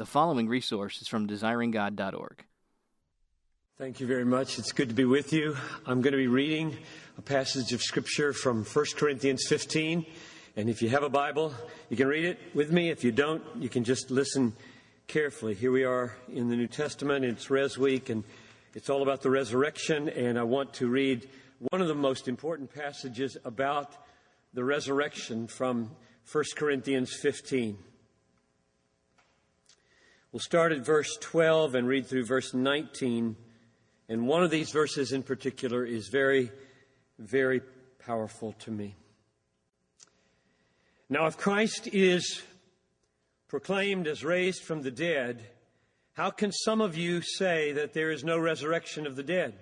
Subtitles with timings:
[0.00, 2.46] The following resource is from desiringgod.org.
[3.76, 4.58] Thank you very much.
[4.58, 5.58] It's good to be with you.
[5.84, 6.74] I'm going to be reading
[7.18, 10.06] a passage of Scripture from 1 Corinthians 15.
[10.56, 11.52] And if you have a Bible,
[11.90, 12.88] you can read it with me.
[12.88, 14.54] If you don't, you can just listen
[15.06, 15.52] carefully.
[15.52, 17.26] Here we are in the New Testament.
[17.26, 18.24] It's Res Week, and
[18.72, 20.08] it's all about the resurrection.
[20.08, 21.28] And I want to read
[21.68, 23.94] one of the most important passages about
[24.54, 25.90] the resurrection from
[26.32, 27.76] 1 Corinthians 15.
[30.32, 33.34] We'll start at verse 12 and read through verse 19.
[34.08, 36.52] And one of these verses in particular is very,
[37.18, 37.60] very
[37.98, 38.94] powerful to me.
[41.08, 42.42] Now, if Christ is
[43.48, 45.42] proclaimed as raised from the dead,
[46.12, 49.54] how can some of you say that there is no resurrection of the dead?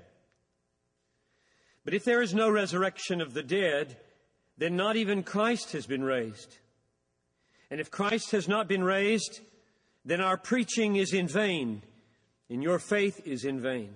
[1.82, 3.96] But if there is no resurrection of the dead,
[4.59, 6.59] then not even Christ has been raised.
[7.70, 9.40] And if Christ has not been raised,
[10.08, 11.82] then our preaching is in vain,
[12.48, 13.95] and your faith is in vain.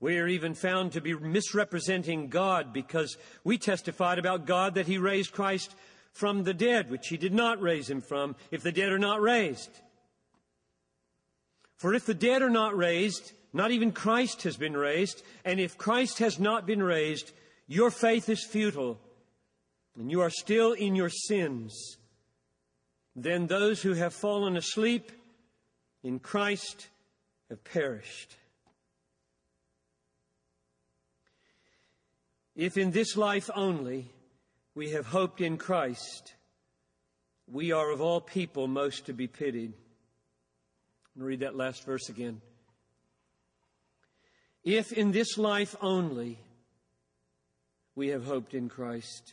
[0.00, 4.96] We are even found to be misrepresenting God because we testified about God that He
[4.96, 5.74] raised Christ
[6.12, 9.20] from the dead, which He did not raise Him from, if the dead are not
[9.20, 9.70] raised.
[11.76, 15.76] For if the dead are not raised, not even Christ has been raised, and if
[15.76, 17.32] Christ has not been raised,
[17.66, 18.98] your faith is futile,
[19.98, 21.98] and you are still in your sins.
[23.16, 25.10] Then those who have fallen asleep
[26.02, 26.88] in Christ
[27.48, 28.36] have perished.
[32.54, 34.10] If in this life only
[34.74, 36.34] we have hoped in Christ,
[37.50, 39.72] we are of all people most to be pitied.
[41.16, 42.42] I'm read that last verse again.
[44.62, 46.38] If in this life only
[47.94, 49.32] we have hoped in Christ,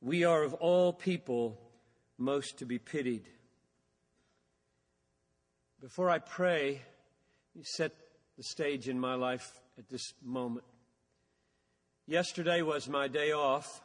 [0.00, 1.58] we are of all people
[2.18, 3.28] most to be pitied.
[5.80, 6.82] Before I pray,
[7.54, 7.92] you set
[8.36, 10.66] the stage in my life at this moment.
[12.06, 13.80] Yesterday was my day off,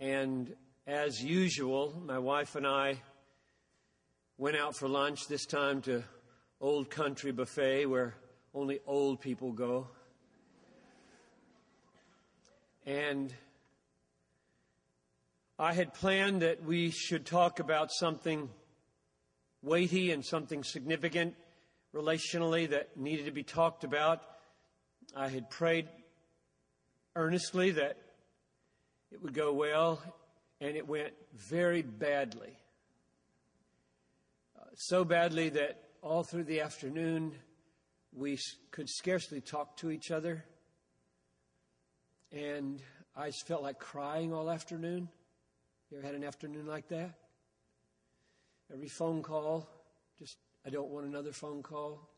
[0.00, 0.52] and
[0.86, 3.00] as usual, my wife and I
[4.36, 6.02] went out for lunch, this time to
[6.60, 8.14] Old Country Buffet, where
[8.54, 9.86] only old people go.
[12.86, 13.32] And
[15.60, 18.48] I had planned that we should talk about something
[19.60, 21.34] weighty and something significant
[21.92, 24.22] relationally that needed to be talked about.
[25.16, 25.88] I had prayed
[27.16, 27.96] earnestly that
[29.10, 30.00] it would go well,
[30.60, 32.56] and it went very badly.
[34.56, 37.32] Uh, so badly that all through the afternoon
[38.14, 38.38] we
[38.70, 40.44] could scarcely talk to each other.
[42.30, 42.80] And
[43.16, 45.08] I felt like crying all afternoon.
[45.90, 47.14] You ever had an afternoon like that?
[48.72, 49.66] Every phone call,
[50.18, 52.10] just, I don't want another phone call.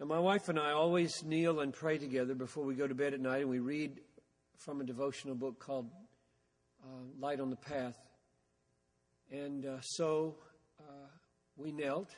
[0.00, 3.12] Now, my wife and I always kneel and pray together before we go to bed
[3.12, 4.00] at night, and we read
[4.56, 5.90] from a devotional book called
[6.82, 6.86] uh,
[7.20, 7.98] Light on the Path.
[9.30, 10.36] And uh, so
[10.80, 11.08] uh,
[11.56, 12.08] we knelt.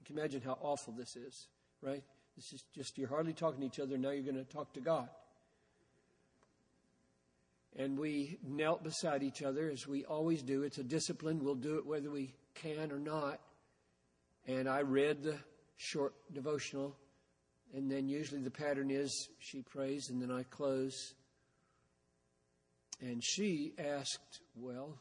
[0.00, 1.48] You can imagine how awful this is,
[1.80, 2.02] right?
[2.36, 4.80] This is just, you're hardly talking to each other, now you're going to talk to
[4.80, 5.08] God.
[7.76, 10.62] And we knelt beside each other as we always do.
[10.62, 11.44] It's a discipline.
[11.44, 13.40] We'll do it whether we can or not.
[14.46, 15.36] And I read the
[15.76, 16.96] short devotional.
[17.74, 21.14] And then usually the pattern is she prays and then I close.
[23.00, 24.98] And she asked, Well,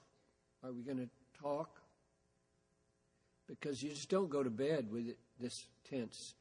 [0.64, 1.10] are we going to
[1.42, 1.82] talk?
[3.48, 6.36] Because you just don't go to bed with it this tense.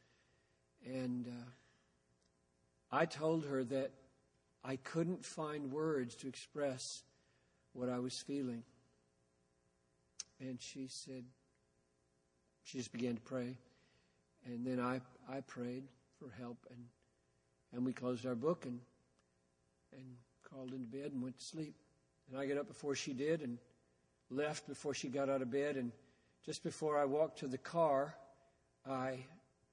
[0.84, 3.93] And uh, I told her that
[4.69, 7.03] I couldn't find words to express
[7.73, 8.62] what I was feeling.
[10.41, 11.25] And she said,
[12.65, 13.56] she just began to pray.
[14.45, 15.84] And then I, I prayed
[16.19, 16.84] for help and,
[17.73, 18.79] and we closed our book and,
[19.95, 20.05] and
[20.43, 21.75] crawled into bed and went to sleep.
[22.31, 23.56] And I got up before she did and
[24.29, 25.76] left before she got out of bed.
[25.76, 25.93] And
[26.44, 28.15] just before I walked to the car,
[28.87, 29.20] I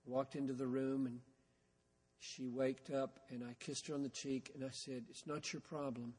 [0.05, 1.19] walked into the room and
[2.33, 5.53] she waked up and I kissed her on the cheek and I said, It's not
[5.53, 6.13] your problem.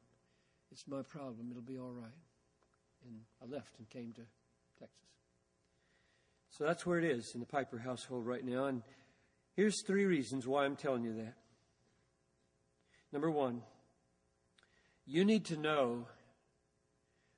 [0.70, 1.49] It's my problem.
[1.50, 2.11] It'll be all right.
[3.06, 4.23] And I left and came to
[4.79, 5.11] Texas.
[6.50, 8.67] So that's where it is in the Piper household right now.
[8.67, 8.82] And
[9.55, 11.35] here's three reasons why I'm telling you that.
[13.12, 13.62] Number one,
[15.06, 16.06] you need to know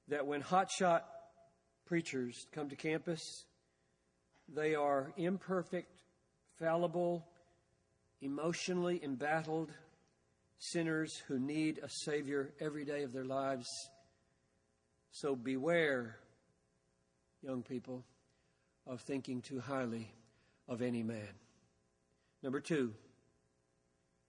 [0.08, 1.02] that when hotshot
[1.86, 3.44] preachers come to campus,
[4.48, 6.00] they are imperfect,
[6.58, 7.26] fallible,
[8.20, 9.70] emotionally embattled
[10.58, 13.68] sinners who need a Savior every day of their lives.
[15.10, 16.16] So beware
[17.42, 18.04] young people,
[18.86, 20.10] of thinking too highly
[20.66, 21.28] of any man.
[22.42, 22.92] Number two,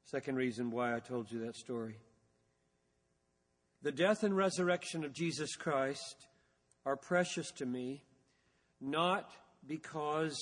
[0.06, 1.98] second reason why I told you that story.
[3.82, 6.28] The death and resurrection of Jesus Christ
[6.86, 8.04] are precious to me,
[8.82, 9.32] not
[9.66, 10.38] because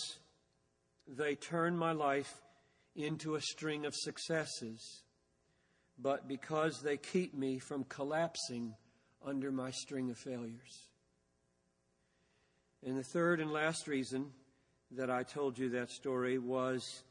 [1.08, 2.34] they turn my life
[2.98, 5.04] into a string of successes,
[6.00, 8.74] but because they keep me from collapsing
[9.26, 10.90] under my string of failures.
[12.86, 14.32] And the third and last reason
[14.92, 17.04] that I told you that story was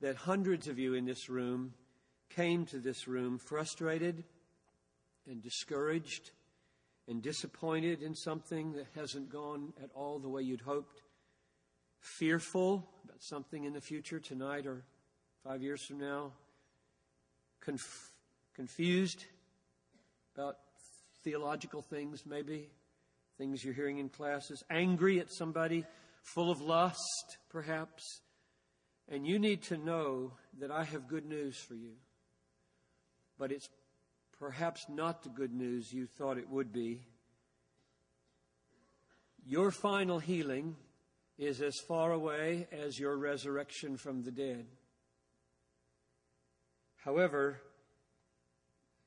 [0.00, 1.74] that hundreds of you in this room
[2.30, 4.24] came to this room frustrated
[5.28, 6.30] and discouraged
[7.08, 11.02] and disappointed in something that hasn't gone at all the way you'd hoped,
[12.00, 14.84] fearful about something in the future, tonight or
[15.44, 16.32] five years from now,
[17.60, 18.12] conf-
[18.54, 19.24] confused
[20.34, 20.56] about
[21.22, 22.70] theological things, maybe,
[23.36, 25.84] things you're hearing in classes, angry at somebody,
[26.22, 28.22] full of lust, perhaps.
[29.06, 31.92] And you need to know that I have good news for you.
[33.38, 33.68] But it's
[34.38, 37.02] perhaps not the good news you thought it would be.
[39.44, 40.76] Your final healing
[41.36, 44.64] is as far away as your resurrection from the dead.
[47.04, 47.60] However,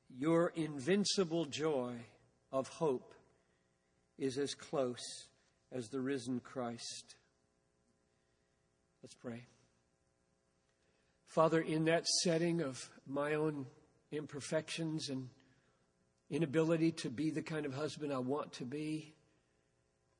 [0.08, 1.94] your invincible joy
[2.52, 3.12] of hope
[4.16, 5.26] is as close
[5.72, 7.16] as the risen Christ.
[9.02, 9.42] Let's pray.
[11.26, 13.66] Father, in that setting of my own
[14.12, 15.28] imperfections and
[16.30, 19.12] inability to be the kind of husband I want to be,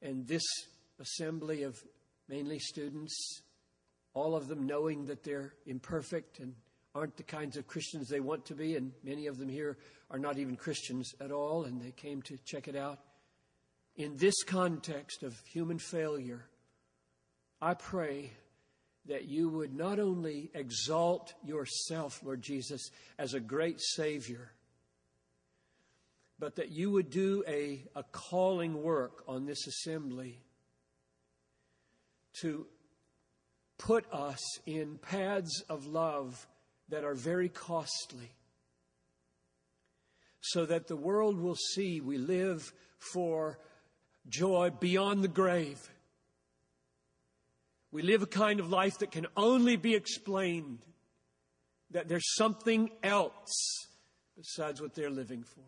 [0.03, 0.45] and this
[0.99, 1.81] assembly of
[2.29, 3.43] mainly students,
[4.15, 6.55] all of them knowing that they're imperfect and
[6.95, 9.77] aren't the kinds of Christians they want to be, and many of them here
[10.11, 12.99] are not even Christians at all, and they came to check it out.
[13.97, 16.47] In this context of human failure,
[17.61, 18.33] I pray
[19.07, 24.53] that you would not only exalt yourself, Lord Jesus, as a great Savior,
[26.39, 30.41] but that you would do a, a calling work on this assembly
[32.41, 32.67] to
[33.79, 36.47] put us in paths of love
[36.89, 38.31] that are very costly,
[40.41, 43.59] so that the world will see we live for
[44.29, 45.91] joy beyond the grave.
[47.91, 50.81] We live a kind of life that can only be explained
[51.91, 53.87] that there's something else
[54.37, 55.65] besides what they're living for.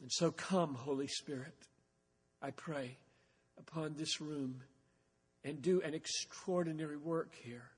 [0.00, 1.54] And so come, Holy Spirit,
[2.42, 2.98] I pray,
[3.58, 4.62] upon this room
[5.44, 7.70] and do an extraordinary work here.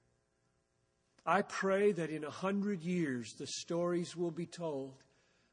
[1.27, 4.95] I pray that in a hundred years the stories will be told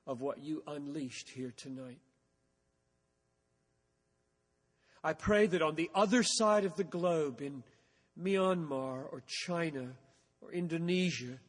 [0.06, 2.00] of what you unleashed here tonight.
[5.04, 7.64] I pray that on the other side of the globe, in
[8.22, 9.88] Myanmar or China
[10.42, 11.40] or Indonesia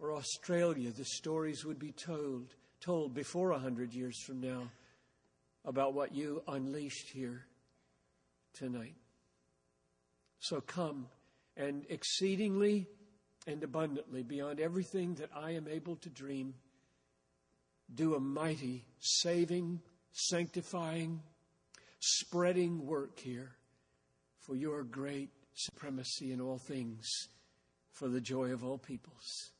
[0.00, 4.70] or Australia, the stories would be told, told before a hundred years from now
[5.64, 7.46] about what you unleashed here
[8.54, 8.94] tonight.
[10.38, 11.06] So come
[11.56, 12.86] and exceedingly
[13.46, 16.54] and abundantly beyond everything that I am able to dream,
[17.94, 19.80] do a mighty, saving,
[20.12, 21.20] sanctifying,
[21.98, 23.52] spreading work here
[24.38, 27.06] for your great supremacy in all things,
[27.92, 29.50] for the joy of all peoples.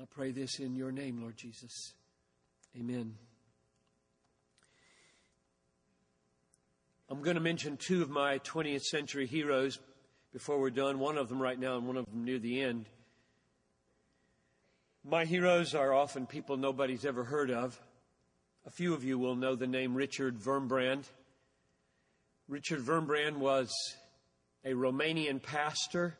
[0.00, 1.94] I pray this in your name, Lord Jesus.
[2.78, 3.14] Amen.
[7.08, 9.78] I'm going to mention two of my 20th century heroes
[10.32, 12.86] before we're done, one of them right now and one of them near the end.
[15.04, 17.80] My heroes are often people nobody's ever heard of.
[18.66, 21.04] A few of you will know the name Richard Wurmbrand.
[22.48, 23.72] Richard Wurmbrand was
[24.64, 26.16] a Romanian pastor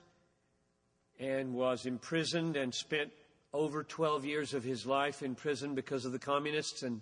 [1.19, 3.11] and was imprisoned and spent
[3.53, 7.01] over 12 years of his life in prison because of the communists and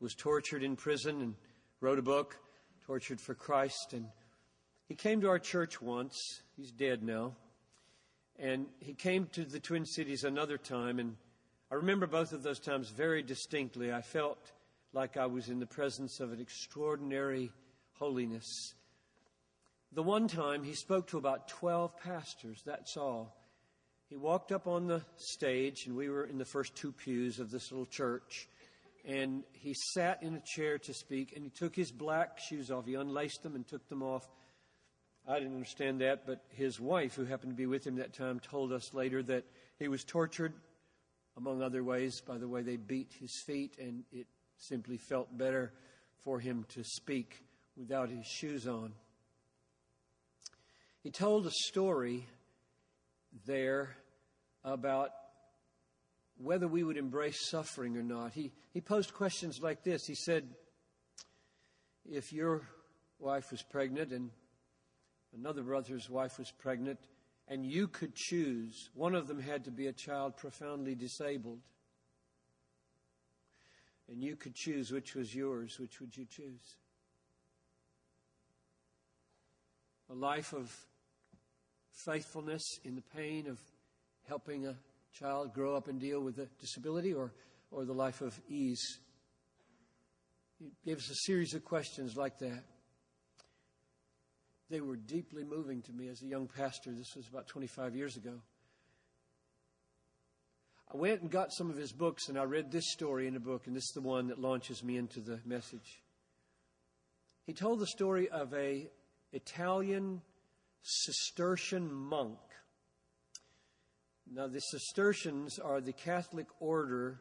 [0.00, 1.34] was tortured in prison and
[1.82, 2.38] wrote a book
[2.88, 3.92] tortured for Christ.
[3.92, 4.06] And
[4.88, 6.40] he came to our church once.
[6.56, 7.34] He's dead now.
[8.38, 10.98] And he came to the Twin Cities another time.
[10.98, 11.16] And
[11.70, 13.92] I remember both of those times very distinctly.
[13.92, 14.38] I felt
[14.94, 17.52] like I was in the presence of an extraordinary
[17.98, 18.72] holiness.
[19.92, 23.36] The one time he spoke to about 12 pastors, that's all.
[24.08, 27.50] He walked up on the stage, and we were in the first two pews of
[27.50, 28.48] this little church
[29.08, 32.84] and he sat in a chair to speak, and he took his black shoes off.
[32.84, 34.28] He unlaced them and took them off.
[35.26, 38.38] I didn't understand that, but his wife, who happened to be with him that time,
[38.38, 39.44] told us later that
[39.78, 40.52] he was tortured,
[41.38, 44.26] among other ways, by the way they beat his feet, and it
[44.58, 45.72] simply felt better
[46.22, 47.42] for him to speak
[47.78, 48.92] without his shoes on.
[51.02, 52.26] He told a story
[53.46, 53.96] there
[54.64, 55.10] about
[56.38, 58.32] whether we would embrace suffering or not.
[58.32, 60.06] He, he posed questions like this.
[60.06, 60.48] He said,
[62.08, 62.62] If your
[63.18, 64.30] wife was pregnant and
[65.34, 67.00] another brother's wife was pregnant,
[67.48, 71.60] and you could choose, one of them had to be a child profoundly disabled,
[74.08, 76.76] and you could choose which was yours, which would you choose?
[80.10, 80.74] A life of
[81.90, 83.58] faithfulness in the pain of
[84.26, 84.74] helping a
[85.12, 87.32] child grow up and deal with a disability or,
[87.70, 88.98] or the life of ease?
[90.58, 92.64] He gave us a series of questions like that.
[94.70, 96.92] They were deeply moving to me as a young pastor.
[96.92, 98.34] This was about 25 years ago.
[100.92, 103.40] I went and got some of his books, and I read this story in a
[103.40, 106.02] book, and this is the one that launches me into the message.
[107.46, 108.90] He told the story of a
[109.32, 110.22] Italian
[110.82, 112.38] Cistercian monk.
[114.32, 117.20] Now, the Cistercians are the Catholic order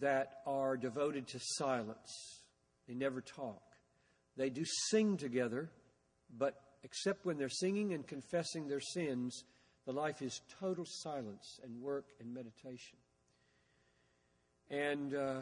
[0.00, 2.42] that are devoted to silence.
[2.86, 3.62] They never talk.
[4.36, 5.70] They do sing together,
[6.36, 9.44] but except when they're singing and confessing their sins,
[9.86, 12.98] the life is total silence and work and meditation.
[14.68, 15.40] And uh,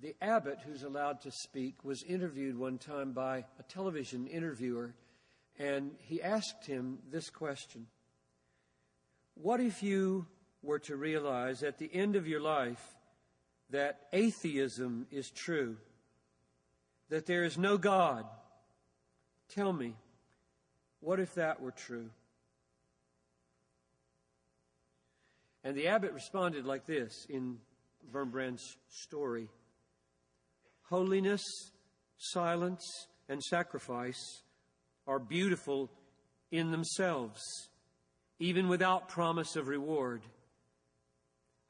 [0.00, 4.94] the abbot, who's allowed to speak, was interviewed one time by a television interviewer
[5.58, 7.86] and he asked him this question
[9.34, 10.26] What if you
[10.62, 12.82] were to realize at the end of your life
[13.70, 15.76] that atheism is true,
[17.08, 18.24] that there is no God?
[19.48, 19.94] Tell me,
[21.00, 22.10] what if that were true?
[25.62, 27.58] And the abbot responded like this in
[28.12, 29.48] Wurmbrand's story
[30.88, 31.42] Holiness,
[32.18, 32.84] silence,
[33.28, 34.42] and sacrifice
[35.06, 35.90] are beautiful
[36.50, 37.40] in themselves,
[38.44, 40.20] even without promise of reward,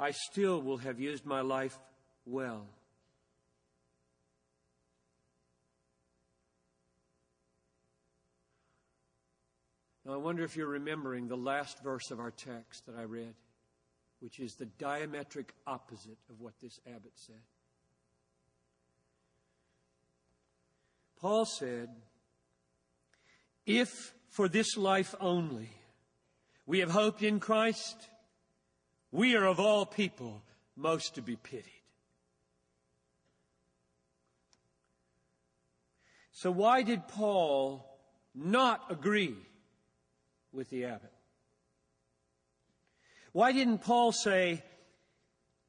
[0.01, 1.79] I still will have used my life
[2.27, 2.67] well.
[10.05, 13.35] Now, I wonder if you're remembering the last verse of our text that I read,
[14.19, 17.37] which is the diametric opposite of what this abbot said.
[21.21, 21.89] Paul said,
[23.65, 25.71] if for this life only
[26.67, 28.09] we have hoped in Christ,
[29.13, 30.43] we are of all people
[30.77, 31.71] most to be pitied.
[36.33, 37.87] So, why did Paul
[38.35, 39.37] not agree
[40.53, 41.13] with the abbot?
[43.33, 44.63] Why didn't Paul say,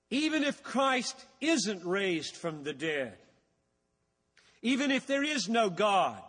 [0.10, 3.18] even if Christ isn't raised from the dead,
[4.62, 6.22] even if there is no God,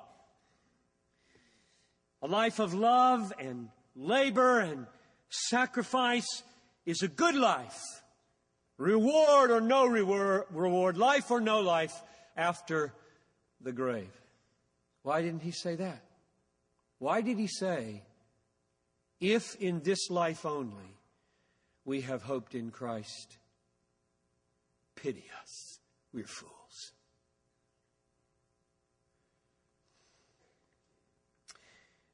[2.23, 4.87] a life of love and labor and
[5.31, 6.43] sacrifice
[6.85, 7.81] is a good life.
[8.79, 11.95] Reward or no reward, life or no life
[12.37, 12.93] after
[13.61, 14.13] the grave.
[15.03, 16.03] Why didn't he say that?
[16.99, 18.03] Why did he say,
[19.19, 20.97] if in this life only
[21.85, 23.39] we have hoped in Christ,
[24.95, 25.79] pity us,
[26.13, 26.56] we're fools.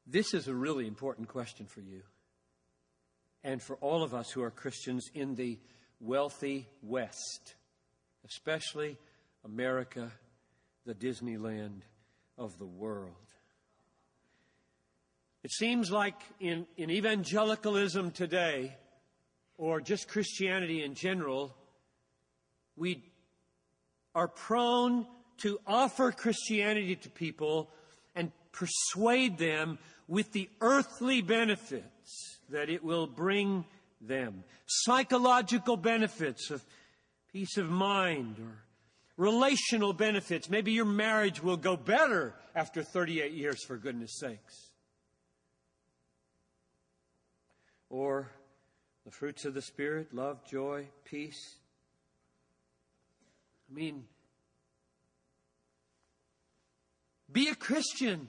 [0.06, 2.02] This is a really important question for you
[3.44, 5.58] and for all of us who are Christians in the
[6.00, 7.54] wealthy West,
[8.24, 8.98] especially
[9.44, 10.12] America,
[10.86, 11.82] the Disneyland
[12.36, 13.14] of the world.
[15.42, 18.76] It seems like in, in evangelicalism today,
[19.56, 21.54] or just Christianity in general,
[22.76, 23.02] we
[24.14, 25.06] are prone
[25.38, 27.70] to offer Christianity to people
[28.52, 29.78] persuade them
[30.08, 33.64] with the earthly benefits that it will bring
[34.00, 36.64] them psychological benefits of
[37.32, 38.62] peace of mind or
[39.16, 40.50] relational benefits.
[40.50, 44.70] Maybe your marriage will go better after 38 years, for goodness sakes.
[47.88, 48.30] Or
[49.04, 51.56] the fruits of the Spirit love, joy, peace.
[53.70, 54.04] I mean,
[57.30, 58.28] be a Christian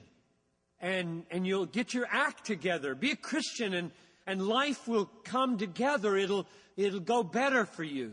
[0.84, 2.94] and, and you'll get your act together.
[2.94, 3.90] Be a Christian and,
[4.26, 6.14] and life will come together.
[6.14, 8.12] It'll, it'll go better for you.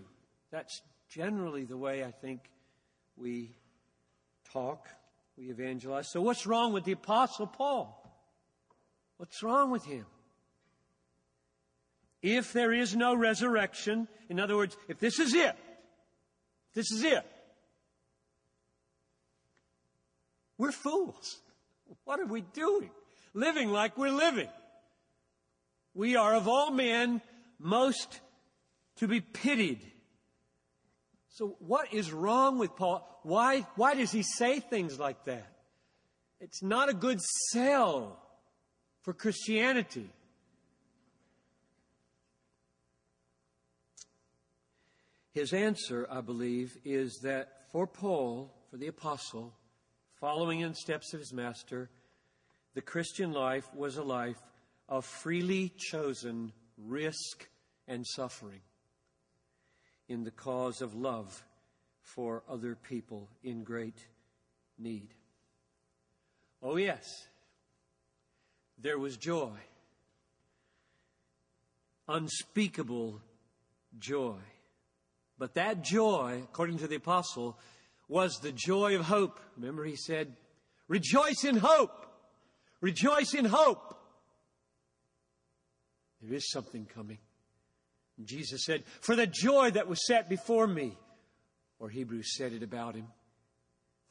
[0.51, 2.39] That's generally the way I think
[3.17, 3.51] we
[4.53, 4.87] talk,
[5.37, 6.09] we evangelize.
[6.09, 7.97] So what's wrong with the apostle Paul?
[9.17, 10.05] What's wrong with him?
[12.21, 15.57] If there is no resurrection, in other words, if this is it,
[16.73, 17.25] this is it,
[20.61, 21.39] We're fools.
[22.03, 22.89] What are we doing?
[23.33, 24.49] Living like we're living.
[25.93, 27.21] We are of all men
[27.59, 28.19] most
[28.97, 29.81] to be pitied.
[31.29, 33.07] So what is wrong with Paul?
[33.23, 35.47] Why, why does he say things like that?
[36.39, 37.21] It's not a good
[37.51, 38.19] sell
[39.01, 40.09] for Christianity.
[45.33, 49.53] His answer, I believe, is that for Paul, for the apostle,
[50.21, 51.89] following in steps of his master,
[52.75, 54.39] the Christian life was a life
[54.87, 57.49] of freely chosen risk
[57.87, 58.61] and suffering
[60.07, 61.43] in the cause of love
[62.03, 63.97] for other people in great
[64.77, 65.09] need.
[66.61, 67.07] Oh, yes,
[68.77, 69.57] there was joy,
[72.07, 73.19] unspeakable
[73.97, 74.37] joy.
[75.39, 77.57] But that joy, according to the apostle,
[78.11, 79.39] was the joy of hope.
[79.55, 80.35] Remember, he said,
[80.89, 82.05] Rejoice in hope!
[82.81, 83.97] Rejoice in hope!
[86.21, 87.19] There is something coming.
[88.17, 90.97] And Jesus said, For the joy that was set before me,
[91.79, 93.07] or Hebrews said it about him,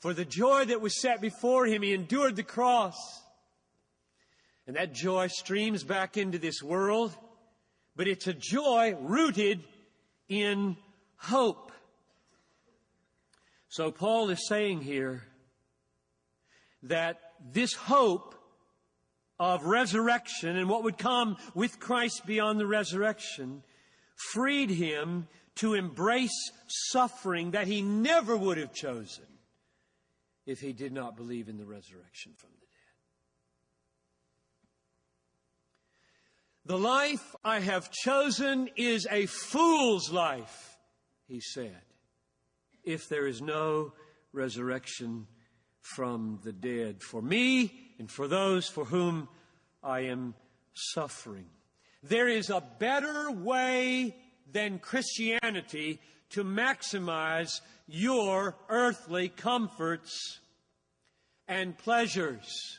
[0.00, 2.96] for the joy that was set before him, he endured the cross.
[4.66, 7.14] And that joy streams back into this world,
[7.96, 9.62] but it's a joy rooted
[10.26, 10.78] in
[11.16, 11.69] hope.
[13.70, 15.22] So Paul is saying here
[16.82, 17.20] that
[17.52, 18.34] this hope
[19.38, 23.62] of resurrection and what would come with Christ beyond the resurrection
[24.32, 29.24] freed him to embrace suffering that he never would have chosen
[30.46, 32.66] if he did not believe in the resurrection from the
[36.66, 36.76] dead.
[36.76, 40.76] The life I have chosen is a fool's life,
[41.28, 41.82] he said,
[42.84, 43.92] if there is no
[44.32, 45.26] resurrection
[45.80, 49.28] from the dead for me and for those for whom
[49.82, 50.34] I am
[50.74, 51.46] suffering.
[52.02, 54.16] There is a better way
[54.50, 60.40] than Christianity to maximize your earthly comforts
[61.48, 62.78] and pleasures.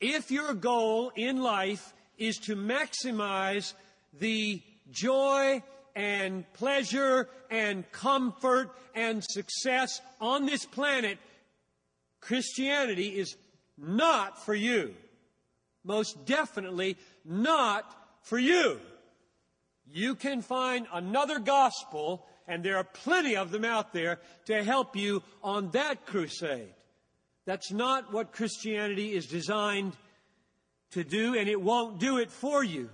[0.00, 3.74] If your goal in life is to maximize
[4.18, 5.62] the joy
[5.96, 11.18] and pleasure and comfort and success on this planet,
[12.20, 13.34] Christianity is
[13.78, 14.94] not for you.
[15.82, 18.78] Most definitely not for you.
[19.88, 24.96] You can find another gospel, and there are plenty of them out there, to help
[24.96, 26.74] you on that crusade.
[27.46, 29.96] That's not what Christianity is designed
[30.90, 32.90] to do, and it won't do it for you.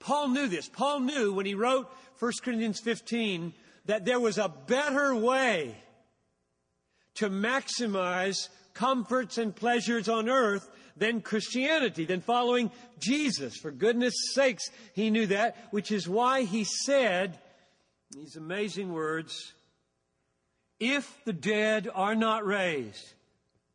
[0.00, 0.68] Paul knew this.
[0.68, 3.52] Paul knew when he wrote 1 Corinthians 15
[3.86, 5.76] that there was a better way
[7.16, 13.56] to maximize comforts and pleasures on earth than Christianity, than following Jesus.
[13.56, 17.38] For goodness sakes, he knew that, which is why he said
[18.10, 19.54] these amazing words
[20.78, 23.14] If the dead are not raised,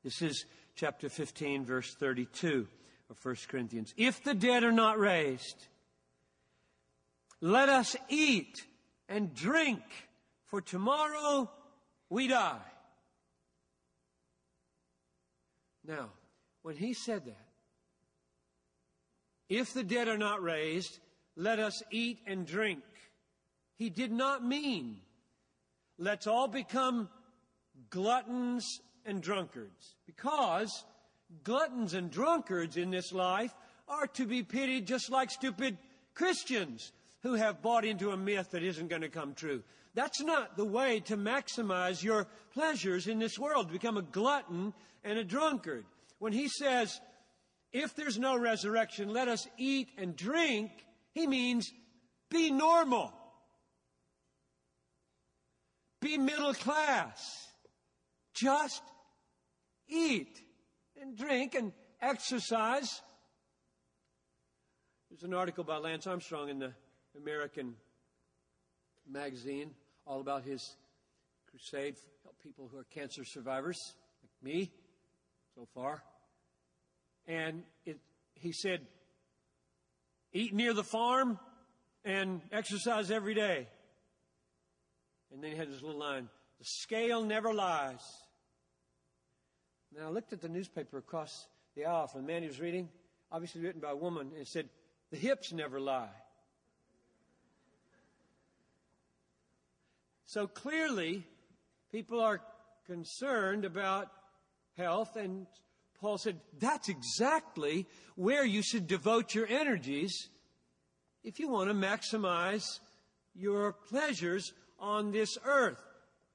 [0.03, 2.67] this is chapter 15, verse 32
[3.09, 3.93] of 1 Corinthians.
[3.97, 5.67] If the dead are not raised,
[7.45, 8.65] let us eat
[9.08, 9.84] and drink,
[10.45, 11.47] for tomorrow
[12.10, 12.58] we die.
[15.88, 16.10] Now,
[16.63, 17.47] when he said that,
[19.47, 20.97] if the dead are not raised,
[21.36, 22.81] let us eat and drink.
[23.75, 24.97] He did not mean,
[25.99, 27.10] let's all become
[27.91, 29.93] gluttons and drunkards.
[30.08, 30.84] Because
[31.43, 33.53] gluttons and drunkards in this life
[33.88, 35.77] are to be pitied just like stupid
[36.15, 36.91] Christians
[37.25, 39.63] who have bought into a myth that isn't going to come true.
[39.95, 44.75] That's not the way to maximize your pleasures in this world, to become a glutton
[45.03, 45.85] and a drunkard.
[46.19, 47.01] When he says,
[47.73, 50.69] if there's no resurrection, let us eat and drink,
[51.13, 51.73] he means
[52.29, 53.11] be normal.
[56.01, 57.47] Be middle class.
[58.35, 58.83] Just
[59.88, 60.39] eat
[61.01, 63.01] and drink and exercise.
[65.09, 66.73] There's an article by Lance Armstrong in the
[67.17, 67.75] American
[69.08, 69.71] magazine
[70.06, 70.75] all about his
[71.49, 74.71] crusade to help people who are cancer survivors, like me,
[75.56, 76.04] so far.
[77.28, 77.99] And it,
[78.36, 78.82] he said,
[80.34, 81.39] eat near the farm
[82.04, 83.67] and exercise every day.
[85.34, 88.01] And then he had this little line the scale never lies.
[89.97, 92.89] Now I looked at the newspaper across the aisle from the man he was reading,
[93.32, 94.69] obviously written by a woman, and it said,
[95.12, 96.10] The hips never lie.
[100.36, 101.24] So clearly,
[101.93, 102.41] people are
[102.88, 104.12] concerned about
[104.76, 105.15] health.
[105.15, 105.48] And
[106.02, 110.28] Paul said, that's exactly where you should devote your energies
[111.24, 112.82] if you want to maximize
[113.34, 115.82] your pleasures on this earth.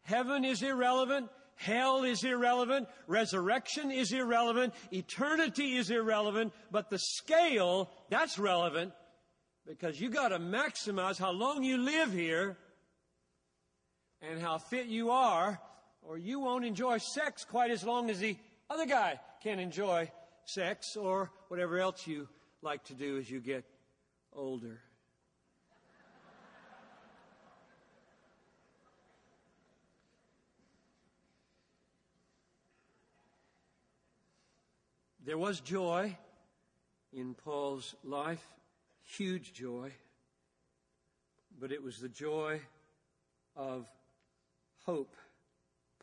[0.00, 1.28] Heaven is irrelevant.
[1.56, 2.88] Hell is irrelevant.
[3.06, 4.72] Resurrection is irrelevant.
[4.94, 6.54] Eternity is irrelevant.
[6.70, 8.94] But the scale, that's relevant
[9.66, 12.56] because you got to maximize how long you live here
[14.22, 15.60] and how fit you are,
[16.02, 18.36] or you won't enjoy sex quite as long as the
[18.68, 20.10] other guy can enjoy
[20.44, 22.28] sex or whatever else you
[22.62, 23.64] like to do as you get
[24.32, 24.80] older.
[35.24, 36.16] There was joy
[37.12, 38.44] in Paul's life,
[39.02, 39.92] huge joy,
[41.60, 42.60] but it was the joy
[43.54, 43.86] of
[44.84, 45.14] hope.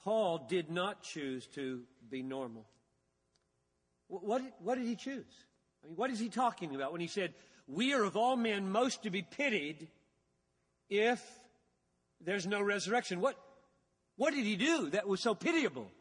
[0.03, 2.65] Paul did not choose to be normal.
[4.07, 5.25] What, what did he choose?
[5.83, 7.33] I mean, what is he talking about when he said,
[7.67, 9.87] We are of all men most to be pitied
[10.89, 11.21] if
[12.21, 13.19] there's no resurrection?
[13.19, 13.37] What,
[14.15, 15.91] what did he do that was so pitiable?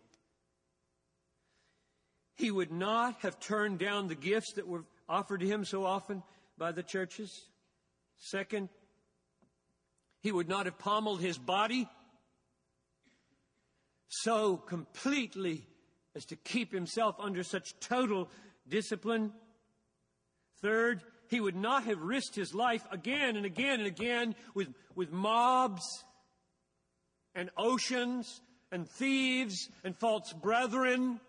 [2.36, 6.22] He would not have turned down the gifts that were offered to him so often
[6.58, 7.46] by the churches.
[8.18, 8.68] Second,
[10.20, 11.88] he would not have pommeled his body
[14.08, 15.66] so completely
[16.14, 18.30] as to keep himself under such total
[18.68, 19.32] discipline.
[20.62, 25.12] Third, he would not have risked his life again and again and again with, with
[25.12, 25.82] mobs
[27.34, 28.40] and oceans
[28.72, 31.20] and thieves and false brethren.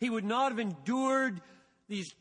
[0.00, 1.40] He would not have endured
[1.88, 2.12] these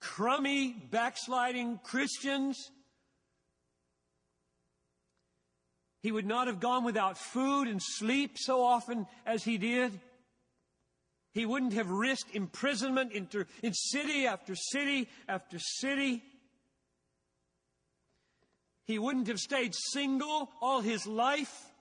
[0.00, 2.70] crummy, backsliding Christians
[6.04, 9.98] He would not have gone without food and sleep so often as he did.
[11.32, 16.22] He wouldn't have risked imprisonment in city after city after city.
[18.84, 21.72] He wouldn't have stayed single all his life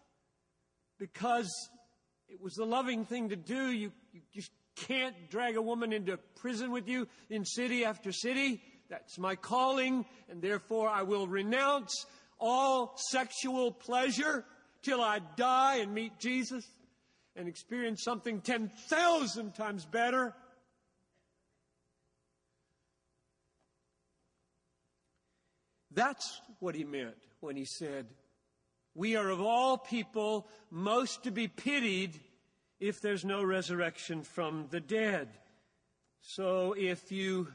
[0.98, 1.52] because
[2.30, 3.72] it was the loving thing to do.
[3.72, 8.62] You, you just can't drag a woman into prison with you in city after city.
[8.90, 12.06] That's my calling, and therefore I will renounce
[12.40, 14.46] all sexual pleasure
[14.82, 16.66] till I die and meet Jesus
[17.36, 20.36] and experience something 10,000 times better.
[25.92, 28.08] That's what he meant when he said,
[28.96, 32.20] We are of all people most to be pitied
[32.80, 35.30] if there's no resurrection from the dead.
[36.22, 37.48] So if you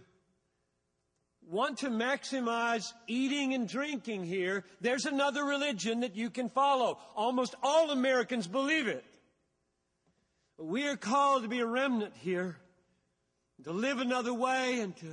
[1.51, 6.99] want to maximize eating and drinking here, there's another religion that you can follow.
[7.17, 9.05] Almost all Americans believe it.
[10.59, 12.57] We are called to be a remnant here,
[13.65, 15.07] to live another way and to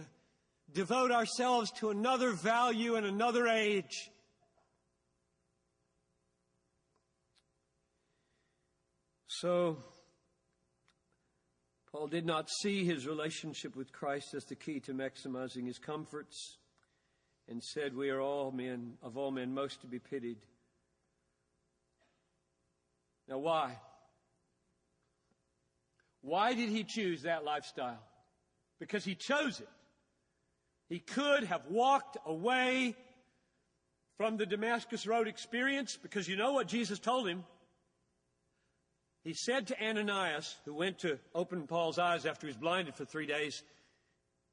[0.74, 4.10] devote ourselves to another value and another age.
[9.28, 9.78] So,
[11.96, 16.58] Paul did not see his relationship with Christ as the key to maximizing his comforts
[17.48, 20.40] and said, We are all men, of all men, most to be pitied.
[23.30, 23.80] Now, why?
[26.22, 28.04] Why did he choose that lifestyle?
[28.78, 29.70] Because he chose it.
[30.90, 32.98] He could have walked away
[34.18, 37.46] from the Damascus Road experience because you know what Jesus told him
[39.26, 43.06] he said to Ananias, who went to open Paul's eyes after he was blinded for
[43.06, 43.64] three days,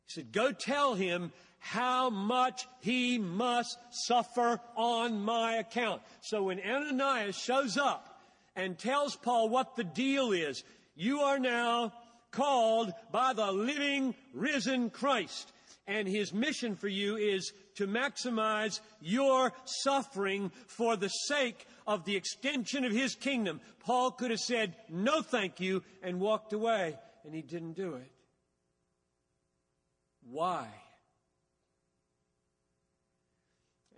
[0.07, 6.01] he said, Go tell him how much he must suffer on my account.
[6.23, 8.19] So when Ananias shows up
[8.57, 10.65] and tells Paul what the deal is,
[10.97, 11.93] you are now
[12.31, 15.53] called by the living, risen Christ.
[15.87, 22.17] And his mission for you is to maximize your suffering for the sake of the
[22.17, 23.61] extension of his kingdom.
[23.81, 28.11] Paul could have said, no thank you, and walked away, and he didn't do it.
[30.31, 30.67] Why?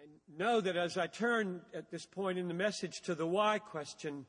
[0.02, 3.58] And know that as I turn at this point in the message to the why
[3.58, 4.26] question,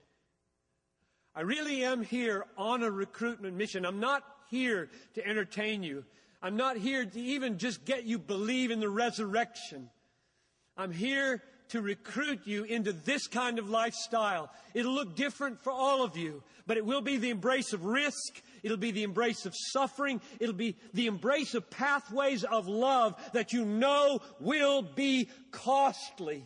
[1.33, 3.85] I really am here on a recruitment mission.
[3.85, 6.05] I'm not here to entertain you.
[6.41, 9.89] I'm not here to even just get you believe in the resurrection.
[10.77, 14.51] I'm here to recruit you into this kind of lifestyle.
[14.73, 18.41] It'll look different for all of you, but it will be the embrace of risk.
[18.63, 20.21] It'll be the embrace of suffering.
[20.39, 26.45] It'll be the embrace of pathways of love that you know will be costly.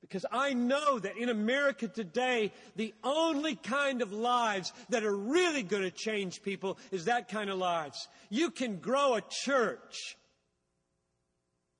[0.00, 5.62] Because I know that in America today, the only kind of lives that are really
[5.62, 8.08] going to change people is that kind of lives.
[8.28, 10.16] You can grow a church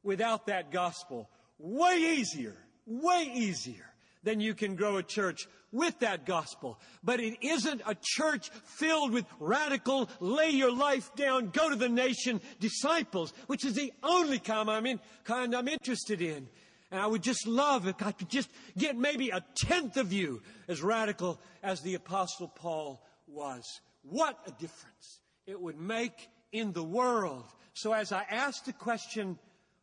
[0.02, 1.28] without that gospel
[1.60, 3.84] way easier, way easier
[4.22, 6.78] than you can grow a church with that gospel.
[7.02, 11.88] But it isn't a church filled with radical, lay your life down, go to the
[11.88, 16.48] nation disciples, which is the only kind I'm, in, kind I'm interested in.
[16.90, 20.42] And I would just love if I could just get maybe a tenth of you
[20.66, 23.64] as radical as the Apostle Paul was.
[24.02, 27.44] What a difference it would make in the world.
[27.74, 29.38] So as I asked the question,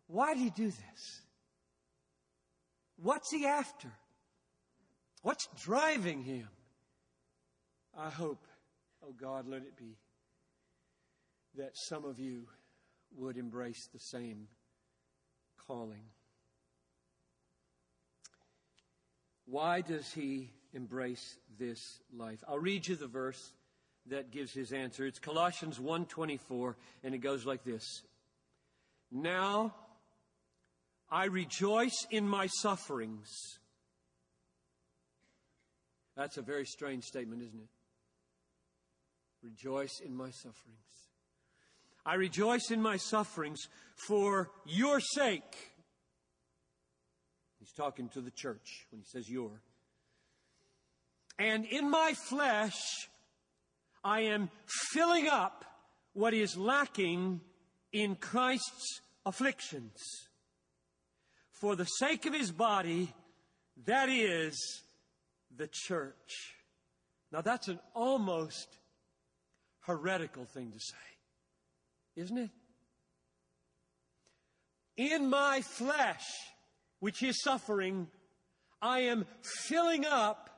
[0.07, 1.21] why did he do this?
[3.07, 3.87] What's he after?
[5.21, 6.49] What's driving him?
[7.97, 8.43] I hope,
[9.01, 9.95] oh God, let it be
[11.55, 12.47] that some of you
[13.15, 14.49] would embrace the same
[15.69, 16.03] calling.
[19.45, 22.43] Why does he embrace this life?
[22.45, 23.53] I'll read you the verse
[24.07, 25.05] that gives his answer.
[25.05, 28.03] It's Colossians 1:24 and it goes like this.
[29.09, 29.73] Now
[31.09, 33.59] I rejoice in my sufferings
[36.17, 37.69] that's a very strange statement, isn't it?
[39.43, 40.79] Rejoice in my sufferings.
[42.03, 45.73] I rejoice in my sufferings for your sake.
[47.59, 49.61] He's talking to the church when he says your.
[51.37, 52.79] And in my flesh,
[54.03, 54.49] I am
[54.91, 55.65] filling up
[56.13, 57.41] what is lacking
[57.93, 60.26] in Christ's afflictions.
[61.59, 63.11] For the sake of his body,
[63.85, 64.83] that is
[65.55, 66.53] the church.
[67.31, 68.67] Now, that's an almost
[69.81, 72.49] heretical thing to say, isn't it?
[74.97, 76.25] In my flesh,
[76.99, 78.07] which is suffering,
[78.81, 79.25] I am
[79.67, 80.49] filling up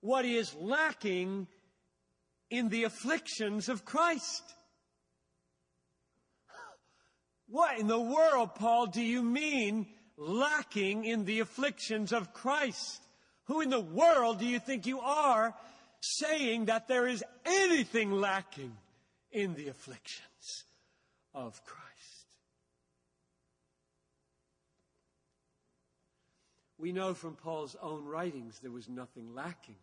[0.00, 1.48] what is lacking
[2.50, 4.42] in the afflictions of Christ.
[7.46, 9.86] What in the world, Paul, do you mean
[10.20, 13.02] lacking in the afflictions of Christ?
[13.44, 15.54] Who in the world do you think you are
[16.00, 18.76] saying that there is anything lacking
[19.32, 20.64] in the afflictions
[21.34, 21.80] of Christ?
[26.78, 29.76] We know from Paul's own writings there was nothing lacking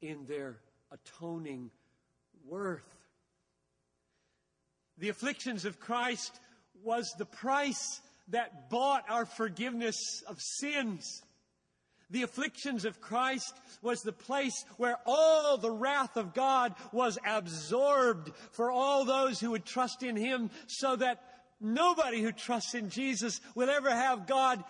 [0.00, 0.56] in their
[0.92, 1.70] atoning
[2.46, 2.86] worth.
[4.98, 6.38] The afflictions of Christ
[6.84, 11.22] was the price that bought our forgiveness of sins.
[12.10, 18.30] The afflictions of Christ was the place where all the wrath of God was absorbed
[18.52, 21.22] for all those who would trust in Him so that
[21.60, 24.62] nobody who trusts in Jesus will ever have God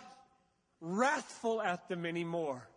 [0.81, 2.69] wrathful at them anymore.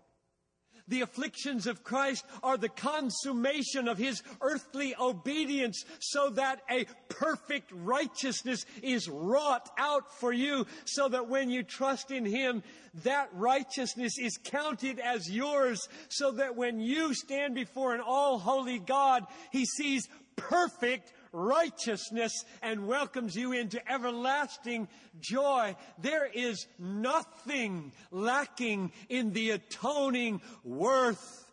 [0.90, 7.72] The afflictions of Christ are the consummation of His earthly obedience so that a perfect
[7.72, 12.64] righteousness is wrought out for you so that when you trust in Him,
[13.04, 18.80] that righteousness is counted as yours so that when you stand before an all holy
[18.80, 24.88] God, He sees perfect righteousness and welcomes you into everlasting
[25.20, 25.76] joy.
[26.00, 31.46] There is nothing lacking in the atoning worth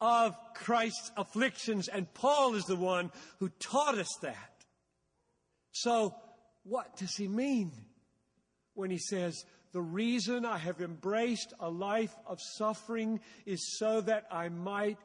[0.00, 4.64] of Christ's afflictions, and Paul is the one who taught us that.
[5.70, 6.14] So,
[6.64, 7.72] what does he mean
[8.74, 14.26] when he says, the reason I have embraced a life of suffering is so that
[14.30, 14.98] I might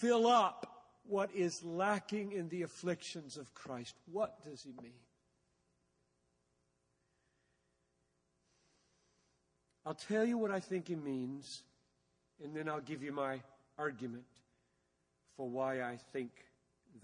[0.00, 0.71] fill up
[1.12, 3.94] what is lacking in the afflictions of Christ.
[4.10, 4.94] What does he mean?
[9.84, 11.64] I'll tell you what I think he means,
[12.42, 13.40] and then I'll give you my
[13.76, 14.24] argument
[15.36, 16.30] for why I think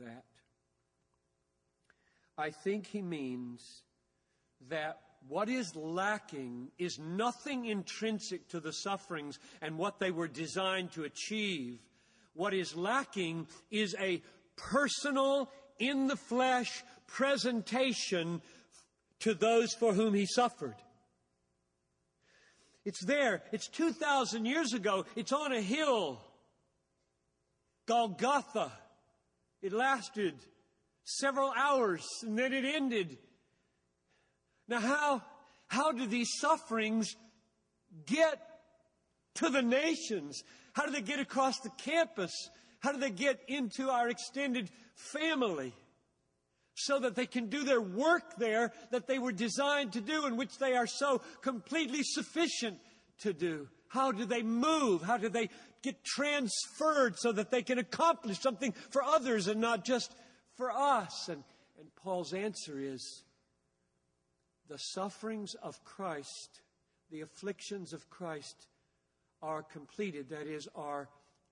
[0.01, 0.25] that.
[2.38, 3.83] I think he means
[4.71, 10.92] that what is lacking is nothing intrinsic to the sufferings and what they were designed
[10.92, 11.81] to achieve,
[12.38, 14.22] what is lacking is a
[14.57, 18.40] personal, in the flesh presentation
[19.20, 20.77] to those for whom he suffered.
[22.85, 23.42] It's there.
[23.53, 25.05] It's 2,000 years ago.
[25.16, 26.20] It's on a hill.
[27.87, 28.72] Golgotha.
[29.61, 30.35] It lasted
[31.05, 33.18] several hours and then it ended.
[34.68, 35.22] Now, how,
[35.66, 37.16] how do these sufferings
[38.07, 38.40] get
[39.35, 40.42] to the nations?
[40.79, 42.31] How do they get across the campus?
[42.79, 45.75] How do they get into our extended family?
[46.77, 50.37] So that they can do their work there that they were designed to do, in
[50.37, 52.79] which they are so completely sufficient
[53.23, 53.67] to do?
[53.88, 55.03] How do they move?
[55.03, 55.51] How do they
[55.83, 60.14] get transferred so that they can accomplish something for others and not just
[60.57, 61.29] for us?
[61.29, 61.43] And,
[61.81, 63.25] and Paul's answer is
[64.69, 66.61] the sufferings of Christ,
[67.11, 68.69] the afflictions of Christ
[69.42, 71.09] are completed, that is, are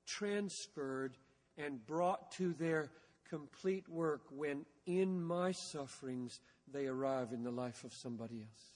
[0.06, 1.16] transferred
[1.58, 2.90] and brought to their
[3.28, 6.40] complete work when in my sufferings
[6.72, 8.72] they arrive in the life of somebody else.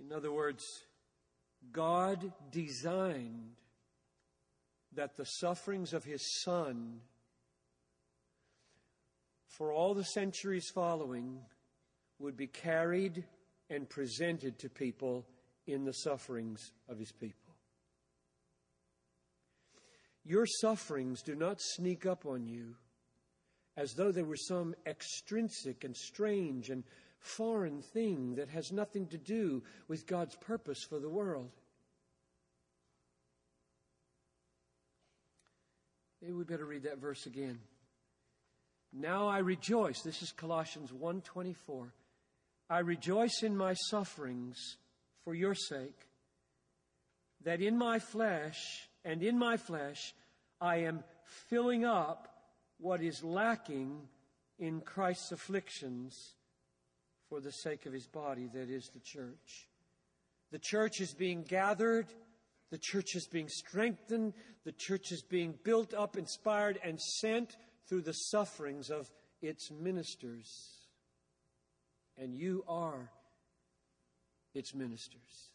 [0.00, 0.64] In other words,
[1.72, 3.52] God designed
[4.94, 7.00] that the sufferings of his Son
[9.46, 11.40] for all the centuries following
[12.18, 13.24] would be carried
[13.70, 15.24] and presented to people
[15.66, 17.54] in the sufferings of his people.
[20.24, 22.74] Your sufferings do not sneak up on you
[23.76, 26.84] as though they were some extrinsic and strange and
[27.20, 31.50] foreign thing that has nothing to do with God's purpose for the world.
[36.20, 37.58] Maybe we better read that verse again.
[38.92, 40.02] Now I rejoice.
[40.02, 41.92] This is Colossians 1:24.
[42.70, 44.76] I rejoice in my sufferings
[45.24, 46.06] for your sake,
[47.42, 50.14] that in my flesh and in my flesh
[50.60, 51.02] I am
[51.48, 52.28] filling up
[52.78, 54.08] what is lacking
[54.60, 56.34] in Christ's afflictions
[57.28, 59.68] for the sake of his body, that is the church.
[60.52, 62.06] The church is being gathered,
[62.70, 64.32] the church is being strengthened,
[64.64, 67.56] the church is being built up, inspired, and sent
[67.88, 69.10] through the sufferings of
[69.42, 70.79] its ministers.
[72.20, 73.10] And you are
[74.54, 75.50] its ministers.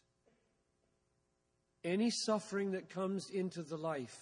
[1.84, 4.16] Any suffering that comes into the life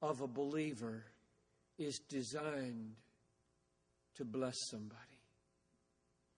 [0.00, 1.04] of a believer
[1.78, 2.94] is designed
[4.14, 4.98] to bless somebody.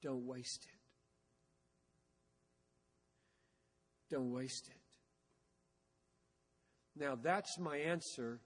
[0.03, 0.81] Don't waste it.
[4.11, 4.75] Don't waste it.
[7.01, 8.41] Now, that's my answer.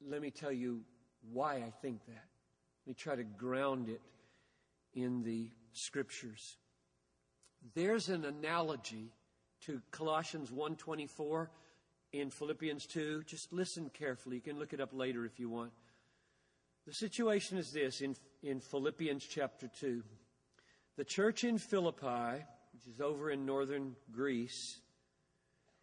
[0.00, 0.82] Let me tell you
[1.32, 2.24] why I think that.
[2.84, 4.00] Let me try to ground it
[4.94, 6.56] in the scriptures.
[7.74, 9.12] There's an analogy
[9.62, 11.50] to Colossians 1:24
[12.12, 13.24] in Philippians 2.
[13.24, 14.36] Just listen carefully.
[14.36, 15.72] You can look it up later if you want.
[16.86, 20.02] The situation is this in, in Philippians chapter 2.
[20.96, 24.78] The church in Philippi, which is over in northern Greece,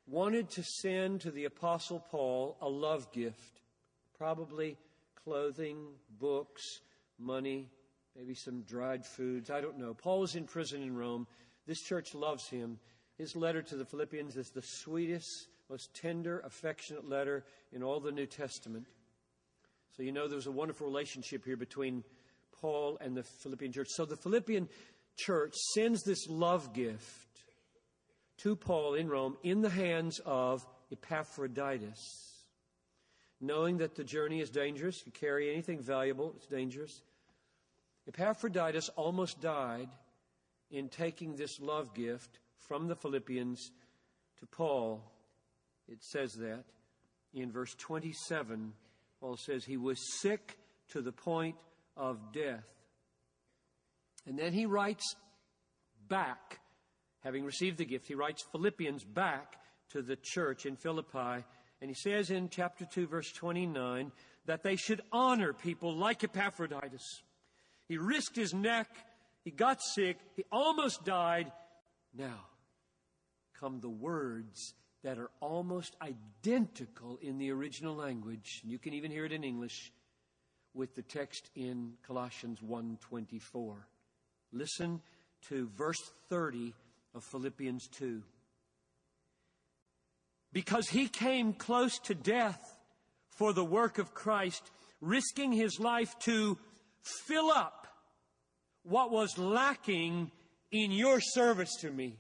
[0.08, 3.62] wanted to send to the Apostle Paul a love gift,
[4.18, 4.78] probably
[5.24, 5.88] clothing,
[6.20, 6.82] books,
[7.20, 7.70] money,
[8.16, 9.50] maybe some dried foods.
[9.50, 9.94] I don't know.
[9.94, 11.28] Paul is in prison in Rome.
[11.66, 12.80] This church loves him.
[13.18, 18.12] His letter to the Philippians is the sweetest, most tender, affectionate letter in all the
[18.12, 18.86] New Testament.
[19.96, 22.04] So you know there's a wonderful relationship here between
[22.60, 23.88] Paul and the Philippian church.
[23.92, 24.68] So the Philippian
[25.18, 27.28] church sends this love gift
[28.40, 32.00] to Paul in Rome in the hands of Epaphroditus.
[33.40, 37.02] Knowing that the journey is dangerous, you carry anything valuable, it's dangerous.
[38.08, 39.90] Epaphroditus almost died
[40.72, 43.72] in taking this love gift from the Philippians
[44.40, 45.04] to Paul.
[45.88, 46.64] It says that
[47.34, 48.74] in verse 27
[49.20, 50.58] Paul says he was sick
[50.90, 51.56] to the point
[51.96, 52.66] of death.
[54.28, 55.16] And then he writes
[56.10, 56.60] back,
[57.22, 59.56] having received the gift, he writes Philippians back
[59.92, 61.46] to the church in Philippi.
[61.82, 64.12] And he says in chapter 2, verse 29,
[64.46, 67.22] that they should honor people like Epaphroditus.
[67.88, 68.88] He risked his neck,
[69.44, 71.52] he got sick, he almost died.
[72.14, 72.46] Now
[73.60, 78.62] come the words that are almost identical in the original language.
[78.64, 79.92] You can even hear it in English
[80.74, 83.88] with the text in Colossians 1:24.
[84.52, 85.02] Listen
[85.50, 86.74] to verse 30
[87.14, 88.24] of Philippians 2.
[90.52, 92.78] Because he came close to death
[93.30, 96.58] for the work of Christ, risking his life to
[97.04, 97.88] fill up
[98.84, 100.32] what was lacking
[100.72, 102.18] in your service to me.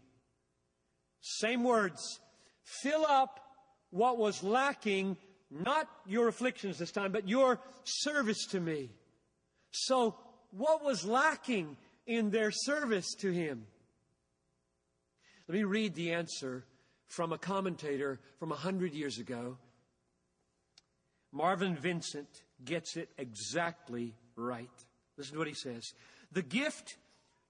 [1.21, 2.19] Same words
[2.63, 3.39] fill up
[3.89, 5.17] what was lacking,
[5.51, 8.89] not your afflictions this time, but your service to me.
[9.71, 10.15] So,
[10.51, 13.65] what was lacking in their service to him?
[15.47, 16.65] Let me read the answer
[17.07, 19.57] from a commentator from a hundred years ago.
[21.31, 24.69] Marvin Vincent gets it exactly right.
[25.17, 25.93] Listen to what he says.
[26.31, 26.97] The gift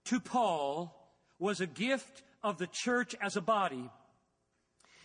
[0.05, 0.93] to Paul
[1.39, 3.89] was a gift of the church as a body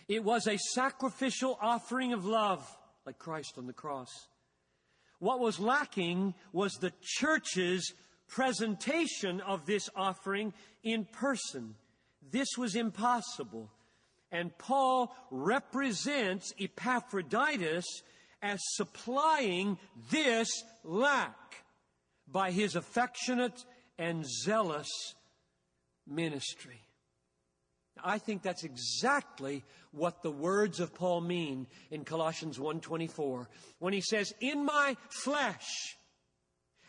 [0.09, 2.67] it was a sacrificial offering of love,
[3.05, 4.09] like Christ on the cross.
[5.19, 7.93] What was lacking was the church's
[8.27, 10.51] presentation of this offering
[10.83, 11.75] in person.
[12.31, 13.69] This was impossible.
[14.31, 17.85] And Paul represents Epaphroditus
[18.41, 19.77] as supplying
[20.09, 20.49] this
[20.83, 21.48] lack
[22.31, 23.65] by his affectionate
[23.97, 25.15] and zealous
[26.07, 26.81] ministry.
[28.03, 33.49] I think that's exactly what the words of Paul mean in Colossians 1:24
[33.79, 35.97] when he says, "In my flesh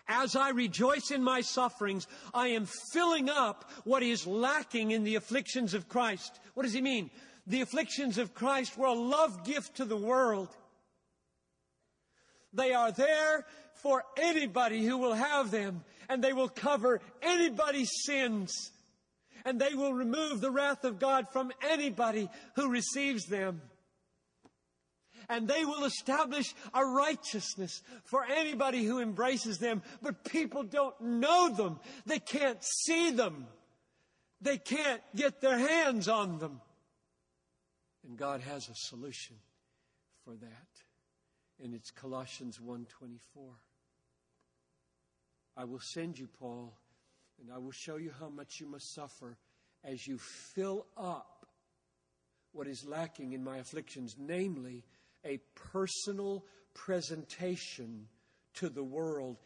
[0.06, 5.16] as I rejoice in my sufferings, I am filling up what is lacking in the
[5.16, 7.10] afflictions of Christ." What does he mean?
[7.46, 10.56] The afflictions of Christ were a love gift to the world.
[12.52, 13.46] They are there
[13.82, 18.72] for anybody who will have them, and they will cover anybody's sins
[19.44, 23.62] and they will remove the wrath of God from anybody who receives them.
[25.28, 29.82] And they will establish a righteousness for anybody who embraces them.
[30.02, 31.78] But people don't know them.
[32.04, 33.46] They can't see them.
[34.40, 36.60] They can't get their hands on them.
[38.06, 39.36] And God has a solution
[40.24, 40.68] for that.
[41.62, 43.60] And it's Colossians 1:24.
[45.56, 46.72] I will send you, Paul,
[47.40, 49.36] and I will show you how much you must suffer
[49.84, 51.46] as you fill up
[52.52, 54.84] what is lacking in my afflictions, namely
[55.24, 56.44] a personal
[56.74, 58.06] presentation
[58.54, 59.38] to the world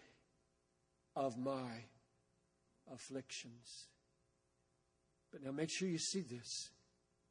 [1.17, 1.85] of my
[2.93, 3.89] afflictions.
[5.31, 6.71] But now make sure you see this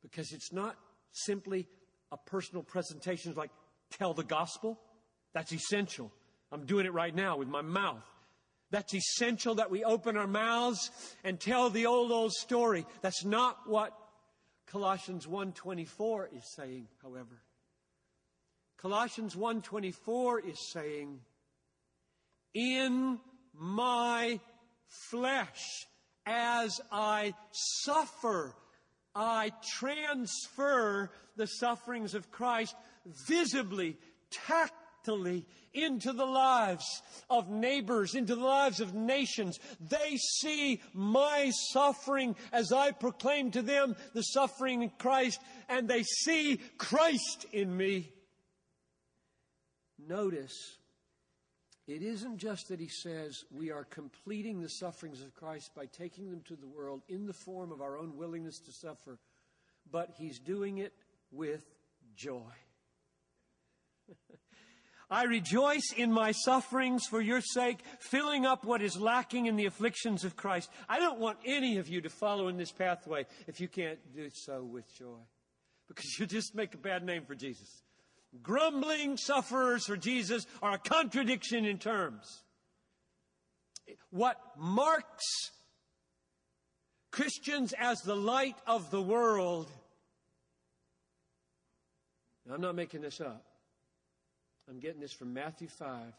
[0.01, 0.76] because it's not
[1.11, 1.67] simply
[2.11, 3.51] a personal presentation like
[3.97, 4.80] tell the gospel.
[5.34, 6.11] That's essential.
[6.51, 8.03] I'm doing it right now with my mouth.
[8.74, 10.89] That's essential that we open our mouths
[11.24, 12.88] and tell the old, old story.
[13.03, 13.95] That's not what
[14.65, 17.43] Colossians 1.24 is saying, however.
[18.80, 21.19] Colossians 1.24 is saying,
[22.55, 23.19] in
[23.53, 24.39] my
[24.88, 25.86] flesh,
[26.26, 28.55] as I suffer,
[29.13, 32.76] I transfer the sufferings of Christ
[33.28, 33.97] visibly,
[34.32, 36.86] tactily, into the lives
[37.30, 39.59] of neighbors, into the lives of nations.
[39.80, 46.03] They see my suffering as I proclaim to them the suffering in Christ, and they
[46.03, 48.11] see Christ in me.
[50.07, 50.78] Notice,
[51.88, 56.30] it isn't just that he says we are completing the sufferings of Christ by taking
[56.30, 59.19] them to the world in the form of our own willingness to suffer,
[59.91, 60.93] but he's doing it
[61.32, 61.63] with
[62.15, 62.51] joy.
[65.10, 69.66] I rejoice in my sufferings for your sake, filling up what is lacking in the
[69.66, 70.70] afflictions of Christ.
[70.89, 74.30] I don't want any of you to follow in this pathway if you can't do
[74.34, 75.20] so with joy.
[75.88, 77.84] Because you just make a bad name for Jesus.
[78.41, 82.43] Grumbling sufferers for Jesus are a contradiction in terms.
[84.10, 85.51] What marks
[87.12, 89.70] Christians as the light of the world,
[92.51, 93.45] I'm not making this up
[94.70, 96.14] I'm getting this from Matthew 5,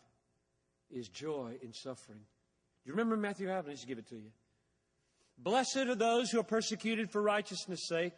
[0.91, 2.19] is joy in suffering.
[2.19, 3.57] Do you remember Matthew 5?
[3.57, 4.31] Let me just give it to you.
[5.39, 8.13] Blessed are those who are persecuted for righteousness' sake,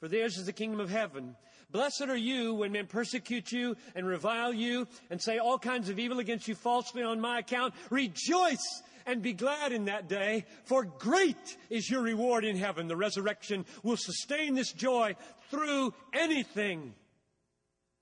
[0.00, 1.36] for theirs is the kingdom of heaven.
[1.70, 5.98] Blessed are you when men persecute you and revile you and say all kinds of
[5.98, 7.74] evil against you falsely on my account.
[7.90, 12.88] Rejoice and be glad in that day, for great is your reward in heaven.
[12.88, 15.14] The resurrection will sustain this joy
[15.50, 16.94] through anything.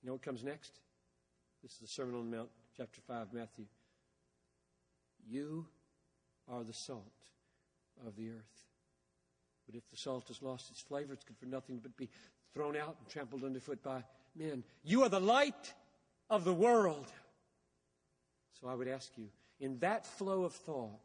[0.01, 0.79] You know what comes next?
[1.61, 3.65] This is the Sermon on the Mount, chapter 5, Matthew.
[5.27, 5.65] You
[6.47, 7.03] are the salt
[8.07, 8.65] of the earth.
[9.65, 12.09] But if the salt has lost its flavor, it's good for nothing but be
[12.53, 14.03] thrown out and trampled underfoot by
[14.37, 14.63] men.
[14.83, 15.73] You are the light
[16.29, 17.11] of the world.
[18.61, 19.27] So I would ask you,
[19.59, 21.01] in that flow of thought,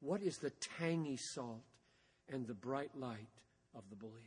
[0.00, 1.64] what is the tangy salt
[2.32, 3.28] and the bright light
[3.74, 4.20] of the believer?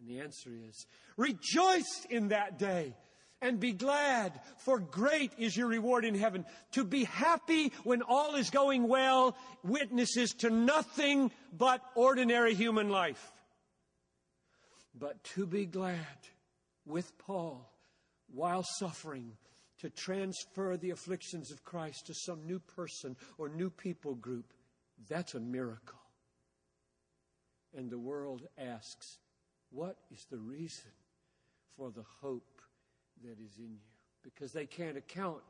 [0.00, 2.96] And the answer is, rejoice in that day
[3.44, 6.46] and be glad, for great is your reward in heaven.
[6.72, 13.32] To be happy when all is going well witnesses to nothing but ordinary human life.
[14.98, 15.98] But to be glad
[16.86, 17.70] with Paul
[18.32, 19.32] while suffering
[19.80, 24.54] to transfer the afflictions of Christ to some new person or new people group,
[25.06, 25.98] that's a miracle.
[27.76, 29.18] And the world asks,
[29.70, 30.92] what is the reason
[31.76, 32.53] for the hope
[33.22, 35.42] that is in you because they can't account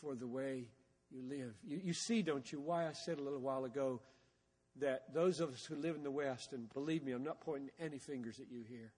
[0.00, 0.68] for the way
[1.10, 1.54] you live.
[1.66, 4.00] You, you, see, don't you, why I said a little while ago
[4.78, 7.70] that those of us who live in the West, and believe me, I'm not pointing
[7.80, 8.92] any fingers at you here.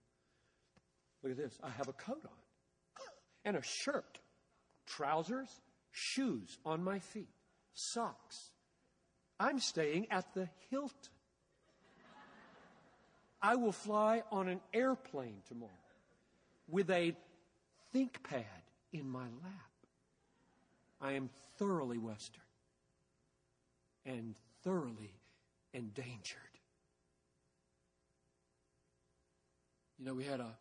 [1.23, 1.59] Look at this.
[1.63, 2.31] I have a coat on
[3.45, 4.19] and a shirt,
[4.87, 5.49] trousers,
[5.91, 7.31] shoes on my feet,
[7.73, 8.51] socks.
[9.41, 11.11] I'm staying at the Hilton.
[13.41, 15.73] I will fly on an airplane tomorrow
[16.69, 17.17] with a
[17.95, 18.45] ThinkPad
[18.93, 19.73] in my lap.
[21.01, 22.43] I am thoroughly Western
[24.07, 25.15] and thoroughly
[25.73, 26.39] endangered.
[29.99, 30.55] You know, we had a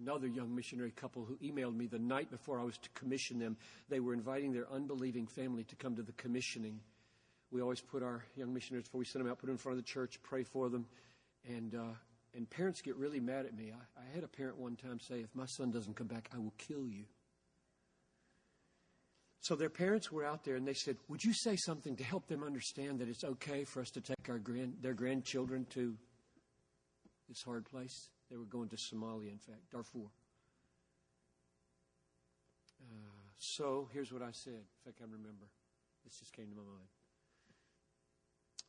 [0.00, 3.56] another young missionary couple who emailed me the night before I was to commission them.
[3.88, 6.80] They were inviting their unbelieving family to come to the commissioning.
[7.50, 9.78] We always put our young missionaries before we send them out, put them in front
[9.78, 10.86] of the church, pray for them,
[11.46, 11.94] and uh,
[12.34, 13.72] and parents get really mad at me.
[13.72, 16.38] I, I had a parent one time say, "If my son doesn't come back, I
[16.38, 17.04] will kill you."
[19.42, 22.28] So their parents were out there and they said, Would you say something to help
[22.28, 25.96] them understand that it's okay for us to take our grand, their grandchildren to
[27.28, 28.10] this hard place?
[28.30, 30.12] They were going to Somalia, in fact, Darfur.
[32.80, 32.84] Uh,
[33.36, 35.48] so here's what I said, if I can remember.
[36.04, 36.88] This just came to my mind.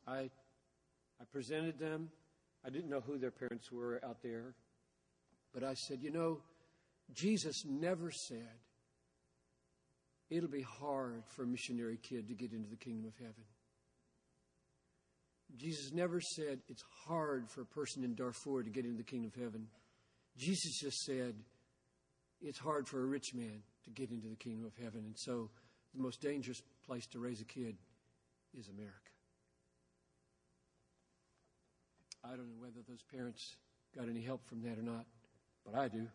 [0.06, 0.28] I,
[1.22, 2.10] I presented them.
[2.64, 4.54] I didn't know who their parents were out there.
[5.52, 6.40] But I said, you know,
[7.12, 8.58] Jesus never said
[10.30, 13.44] it'll be hard for a missionary kid to get into the kingdom of heaven.
[15.56, 19.30] Jesus never said it's hard for a person in Darfur to get into the kingdom
[19.34, 19.68] of heaven.
[20.36, 21.34] Jesus just said
[22.40, 25.04] it's hard for a rich man to get into the kingdom of heaven.
[25.04, 25.50] And so
[25.94, 27.76] the most dangerous place to raise a kid
[28.58, 29.13] is America.
[32.24, 33.56] I don't know whether those parents
[33.94, 35.04] got any help from that or not,
[35.64, 36.06] but I do.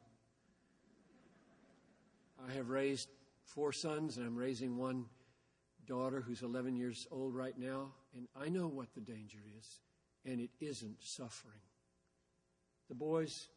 [2.48, 3.10] I have raised
[3.44, 5.06] four sons, and I'm raising one
[5.86, 9.82] daughter who's 11 years old right now, and I know what the danger is,
[10.26, 11.62] and it isn't suffering.
[12.88, 13.50] The boys,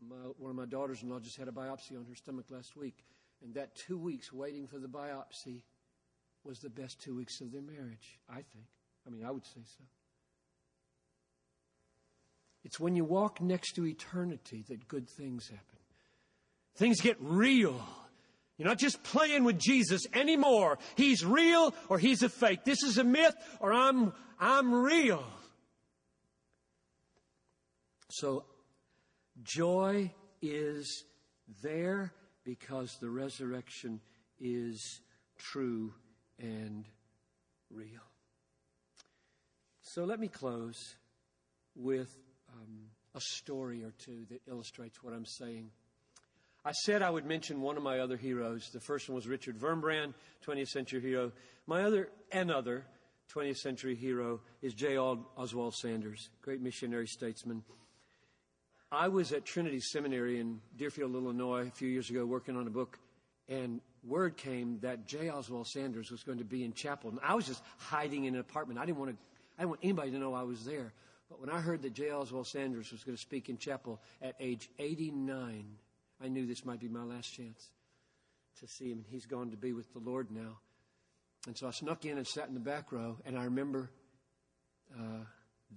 [0.00, 2.76] my, one of my daughters in law just had a biopsy on her stomach last
[2.76, 3.04] week,
[3.42, 5.62] and that two weeks waiting for the biopsy
[6.42, 8.66] was the best two weeks of their marriage, I think.
[9.06, 9.84] I mean, I would say so.
[12.64, 15.78] It's when you walk next to eternity that good things happen.
[16.76, 17.80] Things get real.
[18.56, 20.78] You're not just playing with Jesus anymore.
[20.94, 22.64] He's real or he's a fake.
[22.64, 25.24] This is a myth or I'm, I'm real.
[28.10, 28.44] So
[29.42, 31.04] joy is
[31.62, 32.12] there
[32.44, 34.00] because the resurrection
[34.38, 35.00] is
[35.38, 35.94] true
[36.38, 36.84] and
[37.70, 38.04] real.
[39.80, 40.96] So let me close
[41.74, 42.14] with
[42.54, 45.70] um, a story or two that illustrates what I'm saying.
[46.64, 48.68] I said I would mention one of my other heroes.
[48.72, 50.12] The first one was Richard Wurmbrand,
[50.46, 51.32] 20th century hero.
[51.66, 52.84] My other, another
[53.34, 54.98] 20th century hero is J.
[54.98, 57.62] Oswald Sanders, great missionary statesman.
[58.92, 62.70] I was at Trinity Seminary in Deerfield, Illinois, a few years ago, working on a
[62.70, 62.98] book,
[63.48, 65.30] and word came that J.
[65.30, 67.10] Oswald Sanders was going to be in chapel.
[67.10, 68.80] And I was just hiding in an apartment.
[68.80, 69.16] I didn't want to,
[69.58, 70.92] I didn't want anybody to know I was there.
[71.30, 72.10] But when I heard that J.
[72.10, 75.64] Oswald Sanders was going to speak in chapel at age 89,
[76.20, 77.70] I knew this might be my last chance
[78.58, 78.98] to see him.
[78.98, 80.58] And he's gone to be with the Lord now.
[81.46, 83.90] And so I snuck in and sat in the back row, and I remember
[84.92, 85.24] uh,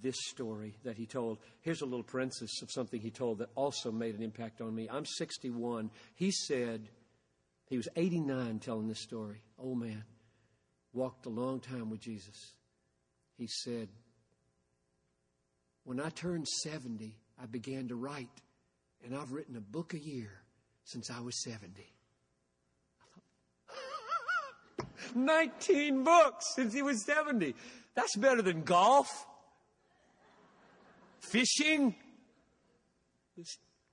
[0.01, 1.37] this story that he told.
[1.61, 4.89] Here's a little parenthesis of something he told that also made an impact on me.
[4.91, 5.91] I'm 61.
[6.15, 6.89] He said,
[7.67, 9.43] he was 89 telling this story.
[9.59, 10.03] Old man.
[10.93, 12.53] Walked a long time with Jesus.
[13.37, 13.87] He said,
[15.83, 18.29] When I turned 70, I began to write
[19.03, 20.31] and I've written a book a year
[20.85, 21.71] since I was 70.
[25.15, 27.53] 19 books since he was 70.
[27.95, 29.27] That's better than golf,
[31.19, 31.95] fishing,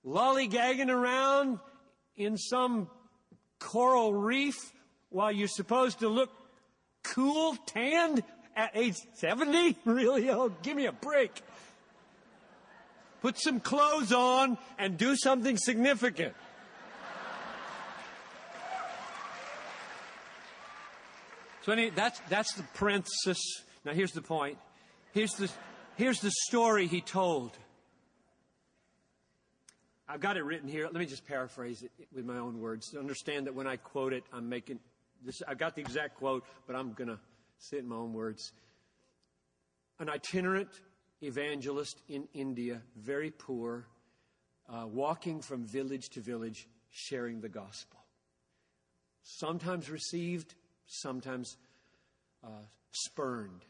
[0.07, 1.59] lollygagging around
[2.17, 2.89] in some
[3.59, 4.73] coral reef
[5.11, 6.31] while you're supposed to look
[7.03, 8.23] cool, tanned
[8.57, 9.77] at age 70?
[9.85, 10.31] Really?
[10.31, 11.43] Oh, give me a break
[13.21, 16.35] put some clothes on, and do something significant.
[21.63, 23.39] So anyway, that's, that's the parenthesis.
[23.85, 24.59] Now here's the point.
[25.13, 25.51] Here's the,
[25.97, 27.57] here's the story he told.
[30.09, 30.85] I've got it written here.
[30.85, 32.97] Let me just paraphrase it with my own words.
[32.99, 34.81] Understand that when I quote it, I'm making
[35.25, 35.41] this.
[35.47, 37.19] I've got the exact quote, but I'm going to
[37.59, 38.53] say it in my own words.
[40.01, 40.71] An itinerant
[41.23, 43.87] evangelist in India, very poor,
[44.69, 47.99] uh, walking from village to village, sharing the gospel.
[49.23, 50.55] Sometimes received,
[50.87, 51.57] sometimes
[52.45, 53.65] uh, spurned.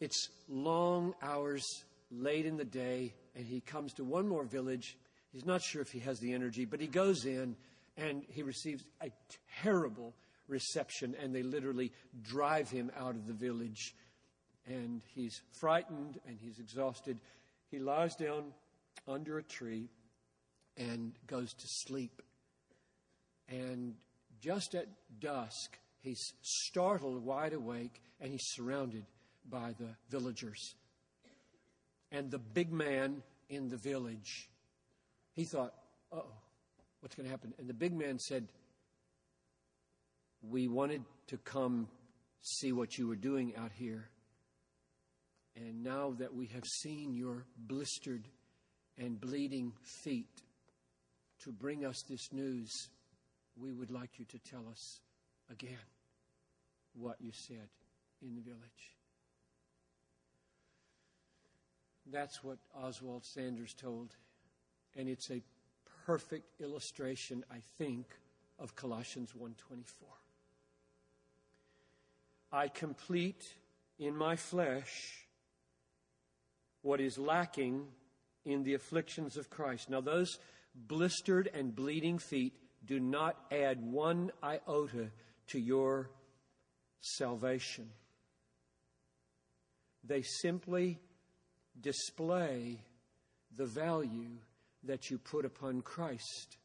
[0.00, 1.64] It's long hours
[2.10, 4.96] late in the day, and he comes to one more village.
[5.32, 7.56] He's not sure if he has the energy, but he goes in
[7.96, 9.10] and he receives a
[9.62, 10.14] terrible
[10.48, 13.94] reception, and they literally drive him out of the village.
[14.66, 17.18] And he's frightened and he's exhausted.
[17.70, 18.52] He lies down
[19.06, 19.88] under a tree
[20.76, 22.22] and goes to sleep.
[23.48, 23.94] And
[24.40, 24.88] just at
[25.20, 29.04] dusk, he's startled wide awake and he's surrounded
[29.48, 30.74] by the villagers.
[32.10, 34.48] And the big man in the village,
[35.34, 35.74] he thought,
[36.12, 36.26] oh,
[37.00, 37.54] what's going to happen?
[37.58, 38.48] And the big man said,
[40.42, 41.88] We wanted to come
[42.40, 44.08] see what you were doing out here.
[45.56, 48.28] And now that we have seen your blistered
[48.98, 50.42] and bleeding feet
[51.40, 52.88] to bring us this news,
[53.56, 55.00] we would like you to tell us
[55.50, 55.78] again
[56.94, 57.68] what you said
[58.22, 58.96] in the village.
[62.12, 64.14] That's what Oswald Sanders told.
[64.94, 65.42] And it's a
[66.04, 68.06] perfect illustration, I think,
[68.58, 70.18] of Colossians 1:24.
[72.52, 73.54] I complete
[73.98, 75.25] in my flesh
[76.86, 77.84] what is lacking
[78.44, 79.90] in the afflictions of Christ.
[79.90, 80.38] Now those
[80.72, 82.54] blistered and bleeding feet
[82.86, 85.10] do not add one iota
[85.48, 86.10] to your
[87.00, 87.90] salvation.
[90.04, 91.00] They simply
[91.80, 92.78] display
[93.56, 94.38] the value
[94.84, 96.58] that you put upon Christ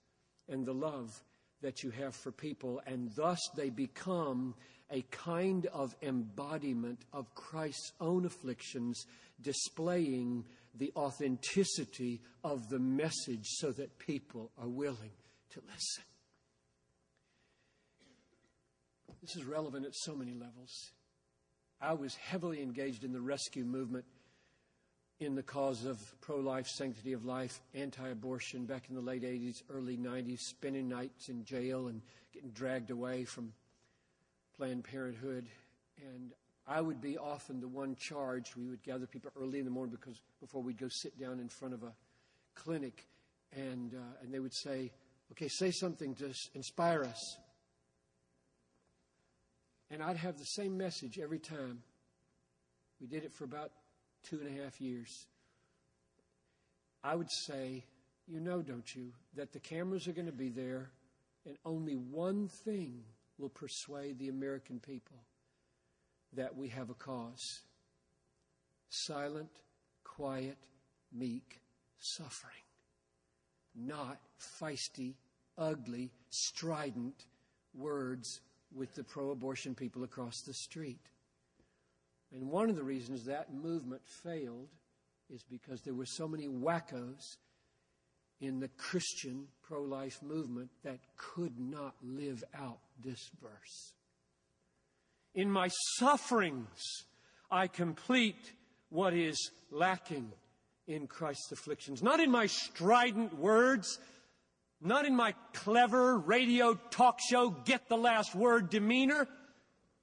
[0.48, 1.24] and the love
[1.64, 4.54] that you have for people, and thus they become
[4.92, 9.06] a kind of embodiment of Christ's own afflictions,
[9.42, 15.12] displaying the authenticity of the message so that people are willing
[15.52, 16.04] to listen.
[19.22, 20.92] This is relevant at so many levels.
[21.80, 24.06] I was heavily engaged in the rescue movement
[25.20, 29.22] in the cause of pro life, sanctity of life, anti abortion back in the late
[29.22, 32.02] 80s, early 90s, spending nights in jail and
[32.34, 33.54] getting dragged away from
[34.62, 35.48] Planned Parenthood.
[35.98, 36.34] And
[36.68, 38.56] I would be often the one charged.
[38.56, 41.50] We would gather people early in the morning because before we'd go sit down in
[41.50, 41.92] front of a
[42.54, 43.08] clinic,
[43.54, 44.92] and, uh, and they would say,
[45.32, 47.38] Okay, say something to inspire us.
[49.90, 51.82] And I'd have the same message every time.
[53.00, 53.72] We did it for about
[54.30, 55.26] two and a half years,
[57.04, 57.84] I would say,
[58.28, 60.92] you know, don't you, that the cameras are going to be there,
[61.48, 63.06] and only one thing
[63.42, 65.18] will persuade the American people
[66.34, 67.62] that we have a cause
[68.90, 69.50] silent,
[70.04, 70.58] quiet,
[71.14, 71.62] meek
[71.98, 72.54] suffering,
[73.76, 75.16] not feisty,
[75.58, 77.26] ugly, strident
[77.74, 78.42] words
[78.76, 81.08] with the pro abortion people across the street.
[82.34, 84.70] And one of the reasons that movement failed
[85.34, 87.38] is because there were so many wackos
[88.42, 93.94] in the Christian pro life movement that could not live out this verse.
[95.34, 97.06] In my sufferings,
[97.50, 98.54] I complete
[98.90, 100.32] what is lacking
[100.88, 102.04] in Christ's afflictions.
[102.04, 104.00] Not in my strident words,
[104.82, 109.28] not in my clever radio talk show, get the last word demeanor.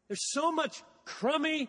[0.08, 1.68] There's so much crummy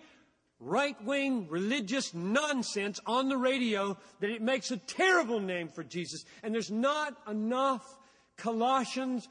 [0.59, 6.23] right wing religious nonsense on the radio that it makes a terrible name for Jesus.
[6.43, 7.97] And there's not enough
[8.37, 9.27] Colossians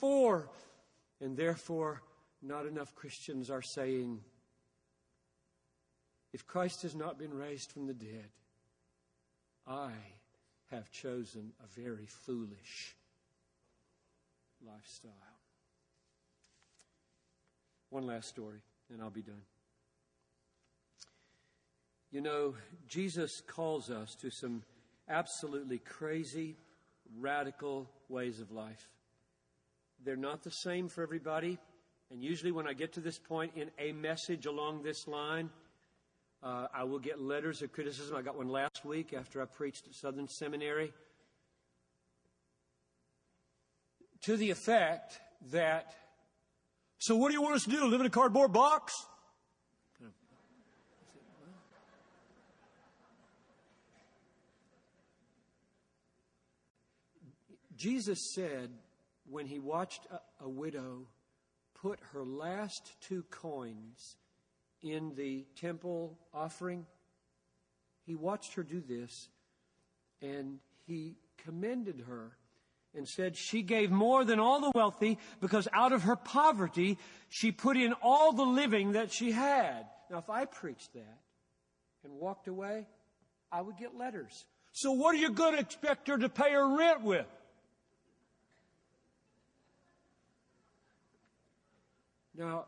[0.00, 0.48] 1:24.
[1.20, 2.02] And therefore
[2.42, 4.22] not enough Christians are saying
[6.32, 8.28] if Christ has not been raised from the dead,
[9.66, 9.92] I
[10.70, 12.94] have chosen a very foolish
[14.64, 15.12] lifestyle.
[17.90, 18.60] One last story,
[18.92, 19.42] and I'll be done.
[22.10, 22.54] You know,
[22.86, 24.62] Jesus calls us to some
[25.08, 26.56] absolutely crazy,
[27.18, 28.88] radical ways of life.
[30.04, 31.58] They're not the same for everybody.
[32.10, 35.50] And usually, when I get to this point in a message along this line,
[36.42, 38.16] uh, I will get letters of criticism.
[38.16, 40.92] I got one last week after I preached at Southern Seminary
[44.22, 45.20] to the effect
[45.50, 45.94] that,
[46.98, 47.84] so what do you want us to do?
[47.86, 48.94] Live in a cardboard box?
[57.76, 58.70] Jesus said
[59.28, 61.06] when he watched a, a, widow
[61.74, 64.16] put her last two coins
[64.82, 66.86] in the temple offering,
[68.04, 69.28] he watched her do this
[70.22, 72.36] and he commended her
[72.94, 76.98] and said she gave more than all the wealthy because out of her poverty
[77.28, 79.86] she put in all the living that she had.
[80.10, 81.18] Now, if I preached that
[82.04, 82.86] and walked away,
[83.52, 84.44] I would get letters.
[84.72, 87.26] So, what are you going to expect her to pay her rent with?
[92.36, 92.66] Now,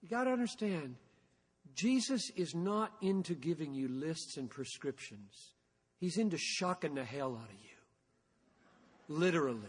[0.00, 0.96] you got to understand,
[1.74, 5.54] Jesus is not into giving you lists and prescriptions.
[5.98, 9.16] He's into shocking the hell out of you.
[9.16, 9.60] Literally.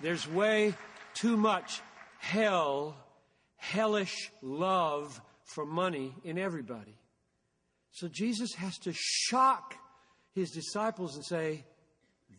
[0.00, 0.74] There's way
[1.14, 1.80] too much
[2.18, 2.96] hell,
[3.56, 6.98] hellish love for money in everybody.
[7.92, 9.74] So Jesus has to shock
[10.34, 11.64] his disciples and say,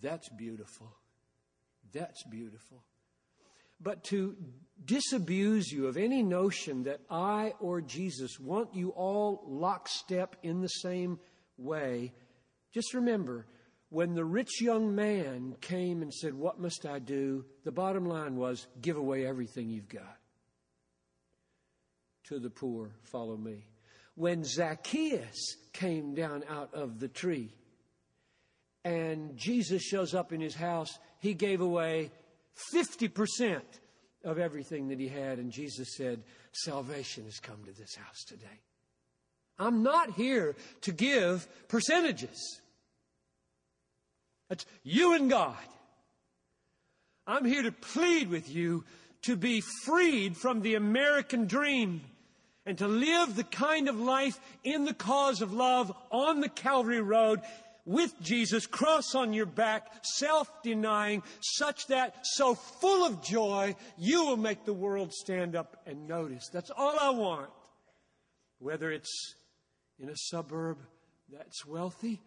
[0.02, 0.92] That's beautiful.
[1.94, 2.84] That's beautiful.
[3.84, 4.36] But to
[4.86, 10.68] disabuse you of any notion that I or Jesus want you all lockstep in the
[10.68, 11.20] same
[11.58, 12.14] way,
[12.74, 13.46] just remember
[13.90, 17.46] when the rich young man came and said, What must I do?
[17.64, 20.18] the bottom line was, Give away everything you've got.
[22.30, 23.66] To the poor, follow me.
[24.16, 27.52] When Zacchaeus came down out of the tree
[28.86, 32.12] and Jesus shows up in his house, he gave away
[32.74, 33.62] 50%
[34.24, 35.40] of everything that he had.
[35.40, 38.62] And Jesus said, Salvation has come to this house today.
[39.60, 42.60] I'm not here to give percentages.
[44.50, 45.56] That's you and God.
[47.26, 48.84] I'm here to plead with you
[49.24, 52.02] to be freed from the American dream
[52.66, 57.02] and to live the kind of life in the cause of love on the Calvary
[57.02, 57.42] Road
[57.86, 64.26] with Jesus, cross on your back, self denying, such that so full of joy, you
[64.26, 66.50] will make the world stand up and notice.
[66.52, 67.50] That's all I want.
[68.60, 69.36] Whether it's
[70.00, 70.78] in a suburb
[71.30, 72.22] that's wealthy,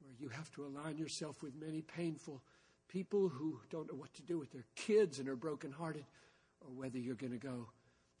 [0.00, 2.42] where you have to align yourself with many painful
[2.88, 6.04] people who don't know what to do with their kids and are brokenhearted,
[6.60, 7.68] or whether you're going to go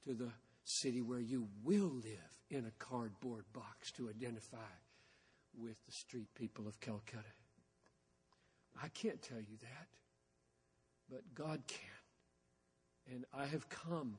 [0.06, 0.30] to the
[0.64, 4.58] city where you will live in a cardboard box to identify
[5.58, 7.24] with the street people of Calcutta.
[8.82, 9.88] I can't tell you that,
[11.10, 13.14] but God can.
[13.14, 14.16] And I have come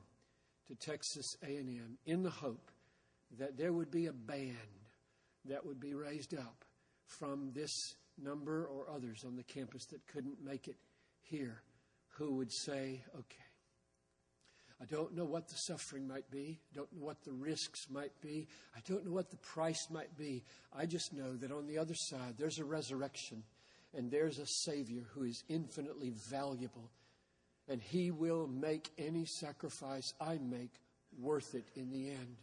[0.66, 2.70] to Texas A&M in the hope
[3.38, 4.56] that there would be a band
[5.44, 6.64] that would be raised up
[7.06, 10.76] from this number or others on the campus that couldn't make it
[11.22, 11.62] here
[12.08, 13.47] who would say, okay,
[14.80, 16.60] I don't know what the suffering might be.
[16.72, 18.46] I don't know what the risks might be.
[18.76, 20.44] I don't know what the price might be.
[20.72, 23.42] I just know that on the other side, there's a resurrection
[23.92, 26.90] and there's a Savior who is infinitely valuable.
[27.68, 30.74] And He will make any sacrifice I make
[31.18, 32.36] worth it in the end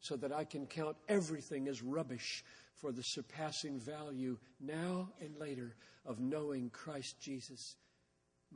[0.00, 2.42] so that I can count everything as rubbish
[2.74, 5.76] for the surpassing value now and later
[6.06, 7.76] of knowing Christ Jesus,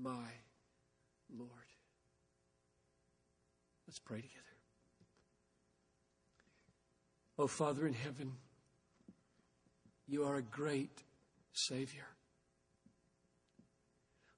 [0.01, 0.27] my
[1.37, 1.66] Lord.
[3.87, 4.43] Let's pray together.
[7.39, 8.33] Oh, Father in heaven,
[10.09, 11.03] you are a great
[11.53, 12.07] Savior.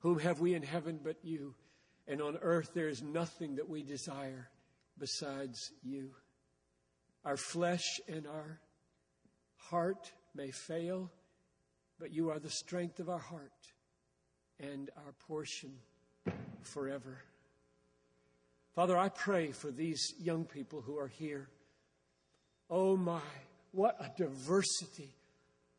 [0.01, 1.55] Whom have we in heaven but you?
[2.07, 4.49] And on earth there is nothing that we desire
[4.99, 6.11] besides you.
[7.25, 8.61] Our flesh and our
[9.57, 11.11] heart may fail,
[11.99, 13.53] but you are the strength of our heart
[14.61, 15.73] and our portion
[16.63, 17.19] forever.
[18.75, 21.49] Father, I pray for these young people who are here.
[22.71, 23.21] Oh my,
[23.73, 25.15] what a diversity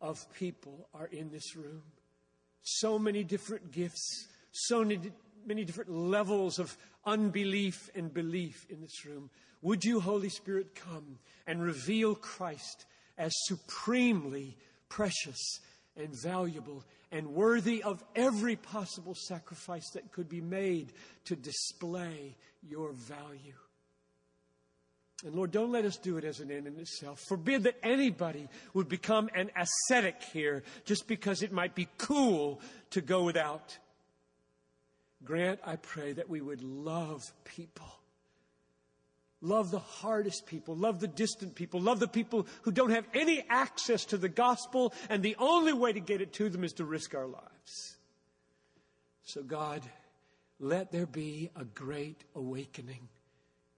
[0.01, 1.81] of people are in this room.
[2.61, 6.75] So many different gifts, so many, different levels of
[7.05, 9.29] unbelief and belief in this room.
[9.61, 12.85] Would you, Holy Spirit, come and reveal Christ
[13.17, 15.59] as supremely precious
[15.95, 20.93] and valuable and worthy of every possible sacrifice that could be made
[21.25, 22.35] to display
[22.67, 23.55] your value.
[25.25, 27.19] And Lord, don't let us do it as an end in itself.
[27.27, 33.01] Forbid that anybody would become an ascetic here just because it might be cool to
[33.01, 33.77] go without.
[35.25, 37.99] Grant, I pray, that we would love people
[39.41, 40.75] Love the hardest people.
[40.75, 41.79] Love the distant people.
[41.79, 45.93] Love the people who don't have any access to the gospel, and the only way
[45.93, 47.97] to get it to them is to risk our lives.
[49.23, 49.81] So, God,
[50.59, 53.07] let there be a great awakening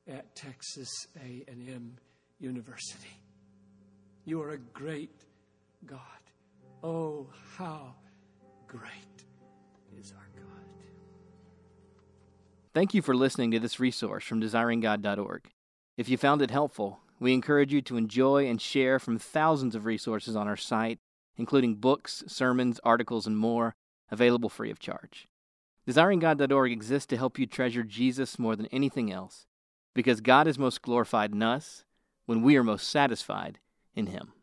[0.08, 1.98] at Texas A&M
[2.40, 3.22] University.
[4.26, 5.26] You are a great
[5.86, 6.00] God.
[6.84, 7.28] Oh,
[7.58, 7.96] how
[8.68, 9.26] great
[10.00, 10.66] is our God.
[12.74, 15.50] Thank you for listening to this resource from desiringgod.org.
[15.98, 19.86] If you found it helpful, we encourage you to enjoy and share from thousands of
[19.86, 20.98] resources on our site,
[21.38, 23.76] including books, sermons, articles, and more,
[24.10, 25.28] available free of charge.
[25.88, 29.48] DesiringGod.org exists to help you treasure Jesus more than anything else,
[29.94, 31.86] because God is most glorified in us
[32.26, 33.60] when we are most satisfied
[33.96, 34.34] in Him.